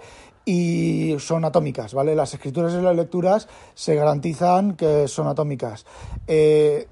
y 0.48 1.14
son 1.18 1.44
atómicas, 1.44 1.92
¿vale? 1.92 2.14
Las 2.14 2.32
escrituras 2.32 2.72
y 2.72 2.80
las 2.80 2.96
lecturas 2.96 3.46
se 3.74 3.94
garantizan 3.94 4.76
que 4.76 5.06
son 5.06 5.26
atómicas. 5.26 5.84
Eh, 6.26 6.88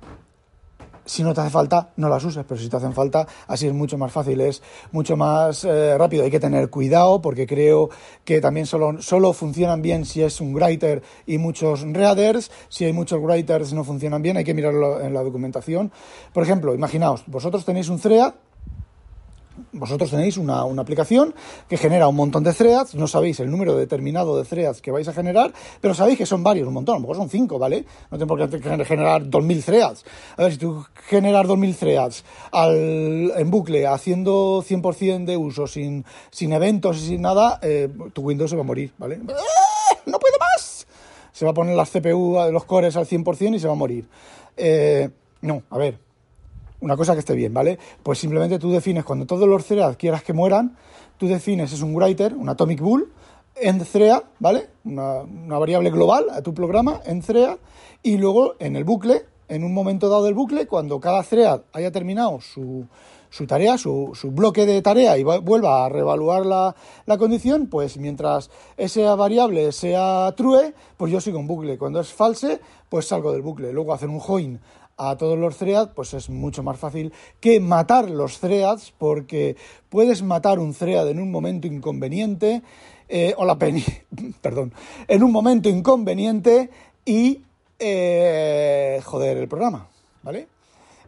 si 1.07 1.23
no 1.23 1.33
te 1.33 1.41
hace 1.41 1.49
falta, 1.49 1.93
no 1.97 2.11
las 2.11 2.23
uses, 2.23 2.45
pero 2.47 2.61
si 2.61 2.69
te 2.69 2.77
hacen 2.77 2.93
falta, 2.93 3.27
así 3.47 3.67
es 3.67 3.73
mucho 3.73 3.97
más 3.97 4.13
fácil, 4.13 4.43
es 4.43 4.63
mucho 4.93 5.17
más 5.17 5.65
eh, 5.65 5.97
rápido. 5.97 6.25
Hay 6.25 6.31
que 6.31 6.39
tener 6.39 6.69
cuidado 6.69 7.23
porque 7.23 7.47
creo 7.47 7.89
que 8.27 8.43
también 8.43 8.67
solo, 8.67 9.01
solo 9.01 9.33
funcionan 9.33 9.81
bien 9.81 10.05
si 10.05 10.23
es 10.23 10.39
un 10.43 10.55
writer 10.55 11.03
y 11.25 11.39
muchos 11.39 11.81
readers. 11.81 12.51
Si 12.69 12.85
hay 12.85 12.93
muchos 12.93 13.23
writers 13.23 13.73
no 13.73 13.85
funcionan 13.85 14.21
bien, 14.21 14.37
hay 14.37 14.45
que 14.45 14.53
mirarlo 14.53 15.01
en 15.01 15.15
la 15.15 15.23
documentación. 15.23 15.91
Por 16.35 16.43
ejemplo, 16.43 16.75
imaginaos, 16.75 17.25
vosotros 17.27 17.65
tenéis 17.65 17.89
un 17.89 17.99
thread 17.99 18.35
vosotros 19.79 20.11
tenéis 20.11 20.37
una, 20.37 20.63
aplicación 20.63 21.35
que 21.69 21.77
genera 21.77 22.09
un 22.09 22.17
montón 22.17 22.45
de 22.45 22.53
threads, 22.53 22.95
no 22.95 23.07
sabéis 23.07 23.41
el 23.41 23.51
número 23.51 23.77
determinado 23.77 24.37
de 24.37 24.45
threads 24.45 24.81
que 24.81 24.91
vais 24.91 25.09
a 25.09 25.13
generar, 25.13 25.53
pero 25.81 25.95
sabéis 25.95 26.19
que 26.19 26.27
son 26.27 26.43
varios, 26.43 26.69
un 26.69 26.75
montón, 26.75 26.95
a 26.95 26.99
lo 26.99 27.03
mejor 27.03 27.17
son 27.17 27.31
cinco, 27.31 27.59
¿vale? 27.59 27.85
No 28.11 28.19
tengo 28.19 28.37
por 28.37 28.49
qué 28.49 28.85
generar 28.85 29.25
2.000 29.25 29.65
threads. 29.65 30.05
A 30.37 30.43
ver, 30.43 30.53
si 30.53 30.59
tú 30.59 30.85
generas 31.09 31.47
2.000 31.47 31.77
threads 31.77 32.25
al, 32.53 33.33
en 33.37 33.51
bucle, 33.51 33.87
haciendo 33.87 34.63
100% 34.63 35.25
de 35.25 35.37
uso, 35.37 35.67
sin, 35.67 36.05
sin 36.31 36.53
eventos 36.53 36.99
y 36.99 37.07
sin 37.07 37.23
nada, 37.23 37.59
eh, 37.63 37.89
tu 38.13 38.23
Windows 38.23 38.51
se 38.51 38.57
va 38.57 38.63
a 38.63 38.67
morir, 38.67 38.93
¿vale? 38.99 39.21
¡Ah! 39.29 39.97
¡No 40.07 40.19
puedo 40.19 40.37
más! 40.39 40.87
Se 41.33 41.45
va 41.45 41.51
a 41.51 41.55
poner 41.55 41.77
la 41.77 41.85
CPU, 41.85 42.39
los 42.51 42.65
cores 42.65 42.97
al 42.97 43.07
100% 43.07 43.57
y 43.57 43.59
se 43.59 43.67
va 43.67 43.75
a 43.75 43.77
morir. 43.77 44.09
Eh, 44.57 45.11
no, 45.43 45.63
a 45.69 45.79
ver, 45.79 45.99
una 46.87 46.97
cosa 46.97 47.15
que 47.15 47.19
esté 47.19 47.35
bien, 47.35 47.53
¿vale? 47.53 47.79
Pues 48.01 48.21
simplemente 48.21 48.61
tú 48.61 48.71
defines, 48.71 49.05
cuando 49.05 49.27
todos 49.27 49.49
los 49.49 49.67
threads 49.67 49.97
quieras 49.97 50.23
que 50.23 50.33
mueran, 50.33 50.77
tú 51.19 51.27
defines, 51.27 51.73
es 51.73 51.83
un 51.83 51.97
writer, 51.97 52.33
un 52.35 52.49
atomic 52.49 52.81
bool, 52.81 53.13
en 53.57 53.85
thread, 53.85 54.23
¿vale? 54.39 54.69
Una, 54.85 55.59
variable 55.59 55.91
global 55.91 56.27
a 56.31 56.43
tu 56.43 56.55
programa 56.55 57.01
en 57.05 57.23
thread 57.23 57.57
y 58.05 58.19
luego 58.19 58.55
en 58.61 58.77
el 58.77 58.85
bucle, 58.85 59.25
en 59.49 59.65
un 59.65 59.75
momento 59.75 60.09
dado 60.09 60.25
del 60.25 60.35
bucle, 60.35 60.69
cuando 60.69 61.01
cada 61.01 61.25
thread 61.25 61.63
haya 61.73 61.91
terminado 61.91 62.41
su, 62.41 62.87
su 63.31 63.49
tarea, 63.49 63.77
su, 63.77 64.13
su, 64.15 64.31
bloque 64.31 64.65
de 64.65 64.81
tarea 64.81 65.19
y 65.19 65.25
vuelva 65.25 65.87
a 65.87 65.89
reevaluar 65.89 66.47
la, 66.47 66.77
la, 67.05 67.19
condición, 67.19 67.67
pues 67.67 67.97
mientras 67.99 68.49
esa 68.77 69.13
variable 69.17 69.73
sea 69.73 70.33
true, 70.37 70.73
pues 70.97 71.11
yo 71.11 71.21
sigo 71.21 71.41
en 71.41 71.49
bucle. 71.49 71.79
Cuando 71.79 71.99
es 71.99 72.13
false, 72.13 72.61
pues 72.89 73.09
salgo 73.09 73.33
del 73.33 73.43
bucle. 73.43 73.73
Luego 73.73 73.93
hacer 73.93 74.09
un 74.09 74.21
join 74.21 74.61
a 74.97 75.17
todos 75.17 75.39
los 75.39 75.57
threads, 75.57 75.91
pues 75.95 76.15
es 76.15 76.31
mucho 76.31 76.63
más 76.63 76.79
fácil 76.79 77.13
que 77.41 77.61
matar 77.61 78.11
los 78.11 78.39
threads, 78.39 78.93
porque 78.97 79.57
puedes 79.89 80.23
matar 80.23 80.59
un 80.59 80.75
thread 80.75 81.09
en 81.09 81.21
un 81.21 81.31
momento 81.31 81.67
inconveniente, 81.67 82.63
eh, 83.09 83.35
o 83.37 83.45
la 83.45 83.59
penny, 83.59 83.85
perdón, 84.41 84.73
en 85.07 85.23
un 85.23 85.33
momento 85.33 85.69
inconveniente 85.69 86.71
y 87.05 87.41
eh, 87.79 89.01
joder 89.05 89.37
el 89.37 89.49
programa, 89.49 89.89
¿vale? 90.23 90.49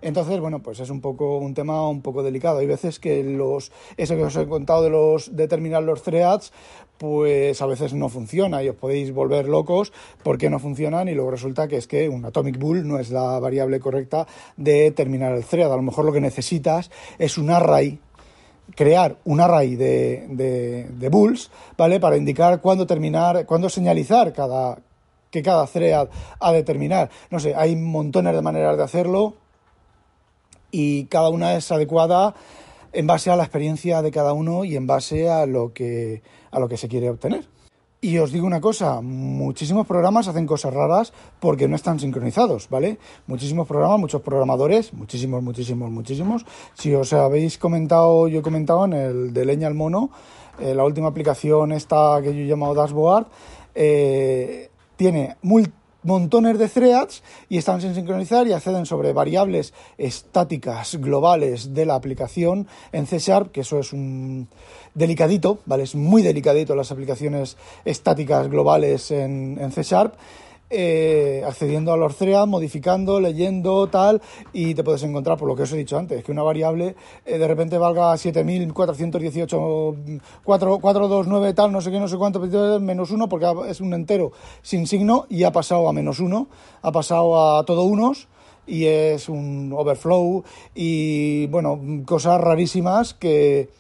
Entonces, 0.03 0.41
bueno, 0.41 0.61
pues 0.61 0.81
es 0.81 0.91
un 0.91 1.01
poco 1.01 1.39
un 1.39 1.55
tema 1.55 1.89
un 1.89 2.03
poco 2.03 2.23
delicado. 2.23 2.59
Hay 2.59 2.67
veces 2.67 2.99
que 2.99 3.23
los 3.25 3.73
eso 3.97 4.17
que 4.17 4.25
os 4.25 4.37
he 4.37 4.47
contado 4.47 4.83
de 4.83 4.91
los 4.91 5.35
de 5.37 5.49
terminar 5.49 5.83
los 5.83 6.03
threads, 6.03 6.53
pues 6.99 7.61
a 7.63 7.67
veces 7.67 7.95
no 7.95 8.09
funciona 8.09 8.63
y 8.63 8.69
os 8.69 8.77
podéis 8.77 9.13
volver 9.13 9.49
locos 9.49 9.93
porque 10.23 10.51
no 10.51 10.59
funcionan 10.59 11.09
y 11.09 11.15
luego 11.15 11.31
resulta 11.31 11.69
que 11.69 11.77
es 11.77 11.87
que 11.87 12.09
un 12.09 12.25
atomic 12.25 12.59
bull 12.59 12.87
no 12.87 12.99
es 12.99 13.11
la 13.11 13.39
variable 13.39 13.81
correcta 13.81 14.27
de 14.57 14.91
terminar 14.91 15.33
el 15.35 15.45
thread. 15.45 15.73
A 15.73 15.77
lo 15.77 15.83
mejor 15.83 16.05
lo 16.05 16.13
que 16.13 16.21
necesitas 16.21 16.91
es 17.19 17.39
un 17.39 17.51
array 17.51 17.99
crear 18.75 19.17
un 19.25 19.41
array 19.41 19.77
de, 19.77 20.27
de, 20.29 20.87
de 20.91 21.09
bulls, 21.09 21.51
¿vale? 21.77 22.01
Para 22.01 22.17
indicar 22.17 22.61
cuándo 22.61 22.87
terminar, 22.87 23.47
cuándo 23.47 23.69
señalizar 23.71 24.33
cada, 24.33 24.79
que 25.31 25.43
cada 25.43 25.67
thread 25.67 26.09
ha 26.39 26.53
de 26.53 26.63
terminar. 26.63 27.11
No 27.31 27.41
sé, 27.41 27.55
hay 27.55 27.77
montones 27.77 28.35
de 28.35 28.43
maneras 28.43 28.77
de 28.77 28.83
hacerlo 28.83 29.35
y 30.71 31.05
cada 31.05 31.31
una 31.31 31.55
es 31.55 31.71
adecuada 31.73 32.35
en 32.93 33.07
base 33.07 33.31
a 33.31 33.37
la 33.37 33.45
experiencia 33.45 34.03
de 34.03 34.11
cada 34.11 34.33
uno 34.33 34.65
y 34.65 34.77
en 34.77 34.87
base 34.87 35.29
a 35.29 35.47
lo 35.47 35.73
que, 35.73 36.23
a 36.51 36.59
lo 36.59 36.69
que 36.69 36.77
se 36.77 36.89
quiere 36.89 37.11
obtener. 37.11 37.47
Y 38.01 38.19
os 38.19 38.31
digo 38.31 38.47
una 38.47 38.61
cosa, 38.61 39.01
muchísimos 39.01 39.85
programas 39.85 40.29
hacen 40.29 40.47
cosas 40.47 40.73
raras 40.73 41.13
porque 41.41 41.67
no 41.67 41.75
están 41.75 41.99
sincronizados, 41.99 42.69
¿vale? 42.69 42.99
Muchísimos 43.27 43.67
programas, 43.67 43.99
muchos 43.99 44.23
programadores, 44.23 44.93
muchísimos, 44.93 45.43
muchísimos, 45.43 45.91
muchísimos. 45.91 46.47
Si 46.75 46.95
os 46.95 47.13
habéis 47.13 47.59
comentado, 47.59 48.29
yo 48.29 48.39
he 48.39 48.43
comentado 48.43 48.85
en 48.85 48.93
el 48.93 49.33
de 49.33 49.45
Leña 49.45 49.67
al 49.67 49.75
Mono, 49.75 50.11
eh, 50.61 50.77
la 50.77 50.85
última 50.85 51.09
aplicación 51.09 51.73
esta 51.73 52.21
que 52.23 52.33
yo 52.33 52.43
he 52.43 52.47
llamado 52.47 52.75
Dashboard, 52.75 53.27
eh, 53.75 54.71
tiene 54.97 55.37
montones 56.03 56.59
de 56.59 56.69
threads 56.69 57.23
y 57.49 57.59
están 57.59 57.81
sin 57.81 57.95
sincronizar 57.95 58.47
y 58.47 58.53
acceden 58.53 58.87
sobre 58.87 59.13
variables 59.13 59.75
estáticas 59.99 60.97
globales 60.97 61.75
de 61.75 61.87
la 61.87 61.95
aplicación 61.95 62.67
en 62.93 63.07
C 63.07 63.19
Sharp, 63.19 63.53
que 63.53 63.61
eso 63.61 63.79
es 63.79 63.93
un 63.93 64.49
delicadito, 64.95 65.59
¿vale? 65.67 65.83
Es 65.83 65.95
muy 65.95 66.23
delicadito 66.23 66.75
las 66.75 66.93
aplicaciones 66.93 67.57
estáticas 67.85 68.49
globales 68.49 69.11
en, 69.11 69.59
en 69.61 69.73
C 69.73 69.83
Sharp 69.83 70.15
eh, 70.71 71.43
accediendo 71.47 71.93
a 71.93 71.97
los 71.97 72.17
threads, 72.17 72.47
modificando, 72.47 73.21
leyendo, 73.21 73.87
tal, 73.89 74.21
y 74.53 74.75
te 74.75 74.85
puedes 74.85 75.03
encontrar, 75.03 75.39
por 75.39 75.49
lo 75.49 75.57
que 75.57 75.63
os 75.63 75.73
he 75.73 75.77
dicho 75.77 75.97
antes, 75.97 76.23
que 76.23 76.33
una 76.33 76.43
variable 76.43 76.95
eh, 77.25 77.39
de 77.39 77.49
repente 77.49 77.79
valga 77.79 78.17
7418, 78.17 79.97
429, 80.45 81.55
tal, 81.55 81.73
no 81.73 81.81
sé 81.81 81.91
qué, 81.91 81.99
no 81.99 82.09
sé 82.09 82.17
cuánto, 82.17 82.41
menos 82.81 83.11
uno, 83.11 83.29
porque 83.29 83.47
es 83.69 83.81
un 83.81 83.95
entero 83.95 84.33
sin 84.63 84.87
signo 84.87 85.27
y 85.29 85.45
ha 85.45 85.53
pasado 85.53 85.89
a 85.89 85.93
menos 85.93 86.21
uno, 86.21 86.49
ha 86.83 86.93
pasado 86.93 87.59
a 87.59 87.65
todo 87.65 87.85
unos 87.85 88.29
y 88.67 88.85
es 88.85 89.29
un 89.31 89.73
overflow 89.75 90.45
y, 90.75 91.47
bueno, 91.47 91.81
cosas 92.05 92.41
rarísimas 92.41 93.15
que 93.15 93.71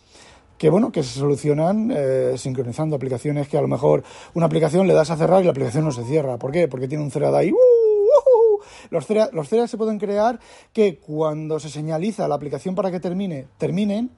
que 0.58 0.70
bueno, 0.70 0.90
que 0.92 1.02
se 1.02 1.18
solucionan 1.18 1.92
eh, 1.94 2.34
sincronizando 2.36 2.96
aplicaciones 2.96 3.48
que 3.48 3.56
a 3.56 3.62
lo 3.62 3.68
mejor 3.68 4.02
una 4.34 4.46
aplicación 4.46 4.86
le 4.86 4.94
das 4.94 5.10
a 5.10 5.16
cerrar 5.16 5.40
y 5.40 5.44
la 5.44 5.52
aplicación 5.52 5.84
no 5.84 5.92
se 5.92 6.04
cierra. 6.04 6.36
¿Por 6.36 6.50
qué? 6.50 6.68
Porque 6.68 6.88
tiene 6.88 7.04
un 7.04 7.10
thread 7.10 7.34
ahí. 7.34 7.52
¡uh! 7.52 7.56
¡uh! 7.56 8.60
los, 8.90 9.06
threads, 9.06 9.32
los 9.32 9.48
se 9.48 9.76
pueden 9.78 9.98
crear 9.98 10.40
que 10.72 10.98
cuando 10.98 11.60
se 11.60 11.70
señaliza 11.70 12.26
la 12.28 12.34
aplicación 12.34 12.74
para 12.74 12.90
que 12.90 13.00
termine, 13.00 13.46
terminen. 13.56 14.10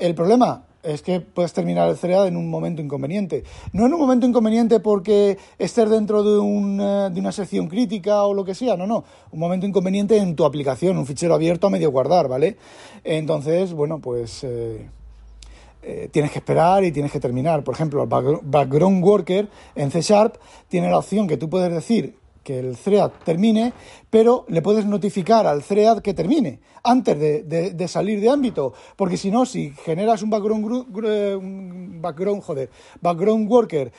El 0.00 0.16
problema 0.16 0.64
es 0.82 1.02
que 1.02 1.20
puedes 1.20 1.52
terminar 1.52 1.88
el 1.88 1.96
thread 1.96 2.26
en 2.26 2.36
un 2.36 2.50
momento 2.50 2.82
inconveniente. 2.82 3.44
No 3.72 3.86
en 3.86 3.94
un 3.94 4.00
momento 4.00 4.26
inconveniente 4.26 4.80
porque 4.80 5.38
estés 5.58 5.88
dentro 5.88 6.24
de, 6.24 6.38
un, 6.38 6.80
eh, 6.80 7.10
de 7.12 7.20
una 7.20 7.30
sección 7.30 7.68
crítica 7.68 8.24
o 8.24 8.34
lo 8.34 8.44
que 8.44 8.56
sea, 8.56 8.76
no, 8.76 8.86
no. 8.86 9.04
Un 9.30 9.38
momento 9.38 9.66
inconveniente 9.66 10.18
en 10.18 10.34
tu 10.34 10.44
aplicación, 10.44 10.98
un 10.98 11.06
fichero 11.06 11.34
abierto 11.34 11.68
a 11.68 11.70
medio 11.70 11.92
guardar, 11.92 12.26
¿vale? 12.26 12.56
Entonces, 13.04 13.72
bueno, 13.72 14.00
pues... 14.00 14.42
Eh, 14.42 14.88
eh, 15.86 16.08
tienes 16.10 16.30
que 16.30 16.38
esperar 16.38 16.84
y 16.84 16.92
tienes 16.92 17.12
que 17.12 17.20
terminar. 17.20 17.62
Por 17.62 17.74
ejemplo, 17.74 18.02
el 18.02 18.08
background 18.42 19.04
worker 19.04 19.48
en 19.74 19.90
C 19.90 20.00
Sharp 20.00 20.36
tiene 20.68 20.90
la 20.90 20.98
opción 20.98 21.26
que 21.26 21.36
tú 21.36 21.50
puedes 21.50 21.72
decir 21.72 22.16
que 22.42 22.58
el 22.58 22.76
thread 22.76 23.10
termine, 23.24 23.72
pero 24.10 24.44
le 24.48 24.62
puedes 24.62 24.84
notificar 24.84 25.46
al 25.46 25.62
thread 25.62 26.00
que 26.00 26.14
termine 26.14 26.60
antes 26.84 27.18
de, 27.18 27.88
salir 27.88 28.20
de 28.20 28.28
ámbito, 28.28 28.74
porque 28.96 29.16
si 29.16 29.30
no, 29.30 29.46
si 29.46 29.70
generas 29.70 30.22
un 30.22 30.28
background, 30.28 30.64
un 30.66 32.02
background, 32.02 32.42
joder, 32.42 32.68
background 33.00 33.50
worker 33.50 33.90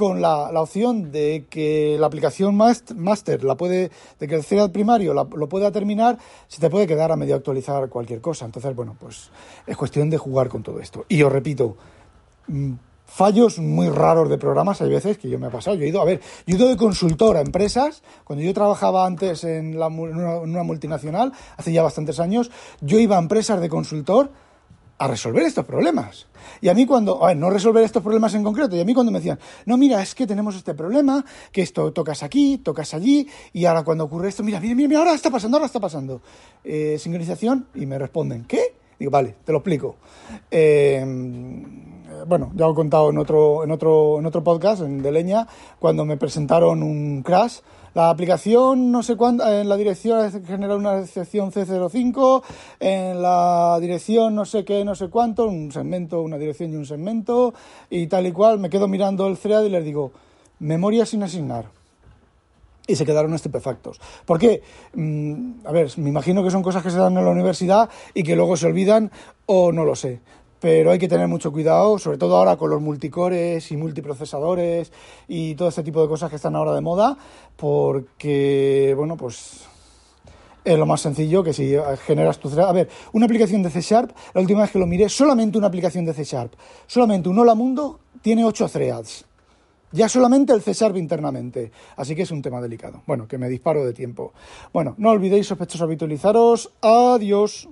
con 0.00 0.22
la, 0.22 0.48
opción 0.58 1.12
de 1.12 1.44
que 1.50 1.98
la 2.00 2.06
aplicación 2.06 2.56
master 2.56 3.44
la 3.44 3.54
puede, 3.54 3.90
de 4.18 4.26
que 4.26 4.34
el 4.34 4.42
thread 4.42 4.70
primario 4.70 5.12
lo 5.12 5.46
pueda 5.46 5.70
terminar, 5.70 6.16
se 6.48 6.58
te 6.58 6.70
puede 6.70 6.86
quedar 6.86 7.12
a 7.12 7.16
medio 7.16 7.34
actualizar 7.34 7.86
cualquier 7.90 8.22
cosa. 8.22 8.46
Entonces, 8.46 8.74
bueno, 8.74 8.96
pues 8.98 9.28
es 9.66 9.76
cuestión 9.76 10.08
de 10.08 10.16
jugar 10.16 10.48
con 10.48 10.62
todo 10.62 10.80
esto. 10.80 11.04
Y 11.06 11.22
os 11.22 11.30
repito, 11.30 11.76
mm, 12.46 12.72
fallos 13.04 13.58
muy 13.58 13.90
raros 13.90 14.30
de 14.30 14.38
programas 14.38 14.80
hay 14.80 14.88
veces 14.88 15.18
que 15.18 15.28
yo 15.28 15.38
me 15.38 15.48
he 15.48 15.50
pasado. 15.50 15.76
Yo 15.76 15.84
he 15.84 15.88
ido, 15.88 16.00
a 16.00 16.06
ver, 16.06 16.22
yo 16.46 16.54
he 16.54 16.58
ido 16.58 16.68
de 16.70 16.78
consultor 16.78 17.36
a 17.36 17.42
empresas. 17.42 18.02
Cuando 18.24 18.42
yo 18.42 18.54
trabajaba 18.54 19.04
antes 19.04 19.44
en, 19.44 19.78
la, 19.78 19.88
en 19.88 20.16
una 20.16 20.62
multinacional, 20.62 21.30
hace 21.58 21.72
ya 21.72 21.82
bastantes 21.82 22.20
años, 22.20 22.50
yo 22.80 22.98
iba 22.98 23.16
a 23.16 23.18
empresas 23.18 23.60
de 23.60 23.68
consultor 23.68 24.30
a 25.00 25.08
resolver 25.08 25.42
estos 25.44 25.64
problemas. 25.64 26.26
Y 26.60 26.68
a 26.68 26.74
mí 26.74 26.84
cuando, 26.84 27.24
a 27.24 27.28
ver, 27.28 27.36
no 27.38 27.48
resolver 27.48 27.82
estos 27.82 28.02
problemas 28.02 28.34
en 28.34 28.44
concreto, 28.44 28.76
y 28.76 28.80
a 28.80 28.84
mí 28.84 28.92
cuando 28.92 29.10
me 29.10 29.18
decían, 29.18 29.38
no, 29.64 29.78
mira, 29.78 30.02
es 30.02 30.14
que 30.14 30.26
tenemos 30.26 30.54
este 30.54 30.74
problema, 30.74 31.24
que 31.50 31.62
esto 31.62 31.90
tocas 31.90 32.22
aquí, 32.22 32.58
tocas 32.58 32.92
allí, 32.92 33.26
y 33.54 33.64
ahora 33.64 33.82
cuando 33.82 34.04
ocurre 34.04 34.28
esto, 34.28 34.42
mira, 34.42 34.60
mira, 34.60 34.74
mira, 34.74 34.98
ahora 34.98 35.14
está 35.14 35.30
pasando, 35.30 35.56
ahora 35.56 35.66
está 35.66 35.80
pasando. 35.80 36.20
Eh, 36.62 36.98
sincronización, 36.98 37.68
y 37.74 37.86
me 37.86 37.98
responden, 37.98 38.44
¿qué? 38.44 38.74
Digo, 38.98 39.10
vale, 39.10 39.36
te 39.42 39.52
lo 39.52 39.58
explico. 39.58 39.96
Eh, 40.50 41.02
bueno, 42.26 42.52
ya 42.54 42.66
lo 42.66 42.72
he 42.72 42.74
contado 42.74 43.08
en 43.08 43.16
otro, 43.16 43.64
en 43.64 43.70
otro, 43.70 44.18
en 44.18 44.26
otro 44.26 44.44
podcast, 44.44 44.82
en 44.82 45.00
De 45.00 45.10
Leña, 45.10 45.48
cuando 45.78 46.04
me 46.04 46.18
presentaron 46.18 46.82
un 46.82 47.22
crash 47.22 47.60
la 47.94 48.10
aplicación, 48.10 48.92
no 48.92 49.02
sé 49.02 49.16
cuándo, 49.16 49.46
en 49.48 49.68
la 49.68 49.76
dirección 49.76 50.44
genera 50.44 50.76
una 50.76 51.06
sección 51.06 51.50
C05, 51.50 52.42
en 52.78 53.20
la 53.20 53.78
dirección 53.80 54.34
no 54.34 54.44
sé 54.44 54.64
qué, 54.64 54.84
no 54.84 54.94
sé 54.94 55.08
cuánto, 55.08 55.46
un 55.46 55.72
segmento, 55.72 56.22
una 56.22 56.38
dirección 56.38 56.72
y 56.72 56.76
un 56.76 56.86
segmento, 56.86 57.52
y 57.88 58.06
tal 58.06 58.26
y 58.26 58.32
cual. 58.32 58.58
Me 58.60 58.70
quedo 58.70 58.86
mirando 58.86 59.26
el 59.26 59.38
thread 59.38 59.64
y 59.64 59.70
les 59.70 59.84
digo, 59.84 60.12
memoria 60.60 61.04
sin 61.04 61.22
asignar. 61.22 61.66
Y 62.86 62.96
se 62.96 63.04
quedaron 63.04 63.34
estupefactos. 63.34 64.00
¿Por 64.24 64.38
qué? 64.38 64.62
Mm, 64.94 65.66
a 65.66 65.72
ver, 65.72 65.90
me 65.96 66.08
imagino 66.08 66.42
que 66.42 66.50
son 66.50 66.62
cosas 66.62 66.82
que 66.82 66.90
se 66.90 66.98
dan 66.98 67.16
en 67.16 67.24
la 67.24 67.30
universidad 67.30 67.88
y 68.14 68.22
que 68.22 68.36
luego 68.36 68.56
se 68.56 68.66
olvidan 68.66 69.10
o 69.46 69.72
no 69.72 69.84
lo 69.84 69.94
sé 69.94 70.20
pero 70.60 70.90
hay 70.90 70.98
que 70.98 71.08
tener 71.08 71.26
mucho 71.26 71.50
cuidado, 71.50 71.98
sobre 71.98 72.18
todo 72.18 72.36
ahora 72.36 72.56
con 72.56 72.70
los 72.70 72.80
multicores 72.80 73.72
y 73.72 73.76
multiprocesadores 73.76 74.92
y 75.26 75.54
todo 75.54 75.68
este 75.68 75.82
tipo 75.82 76.02
de 76.02 76.08
cosas 76.08 76.30
que 76.30 76.36
están 76.36 76.54
ahora 76.54 76.74
de 76.74 76.82
moda, 76.82 77.16
porque, 77.56 78.94
bueno, 78.96 79.16
pues 79.16 79.64
es 80.62 80.78
lo 80.78 80.84
más 80.84 81.00
sencillo 81.00 81.42
que 81.42 81.54
si 81.54 81.74
generas 82.06 82.38
tu... 82.38 82.48
A 82.60 82.72
ver, 82.72 82.88
una 83.12 83.24
aplicación 83.24 83.62
de 83.62 83.70
C 83.70 83.80
Sharp, 83.80 84.12
la 84.34 84.40
última 84.42 84.60
vez 84.60 84.70
que 84.70 84.78
lo 84.78 84.86
miré, 84.86 85.08
solamente 85.08 85.56
una 85.56 85.68
aplicación 85.68 86.04
de 86.04 86.12
C 86.12 86.24
Sharp, 86.24 86.52
solamente 86.86 87.28
un 87.28 87.38
Hola 87.38 87.54
Mundo 87.54 87.98
tiene 88.20 88.44
8 88.44 88.68
threads. 88.68 89.24
Ya 89.92 90.08
solamente 90.08 90.52
el 90.52 90.62
C 90.62 90.72
Sharp 90.72 90.96
internamente. 90.96 91.72
Así 91.96 92.14
que 92.14 92.22
es 92.22 92.30
un 92.30 92.42
tema 92.42 92.60
delicado. 92.60 93.02
Bueno, 93.06 93.26
que 93.26 93.38
me 93.38 93.48
disparo 93.48 93.84
de 93.84 93.92
tiempo. 93.92 94.32
Bueno, 94.72 94.94
no 94.98 95.10
olvidéis, 95.10 95.48
sospechosos, 95.48 95.82
habitualizaros. 95.82 96.70
Adiós. 96.80 97.68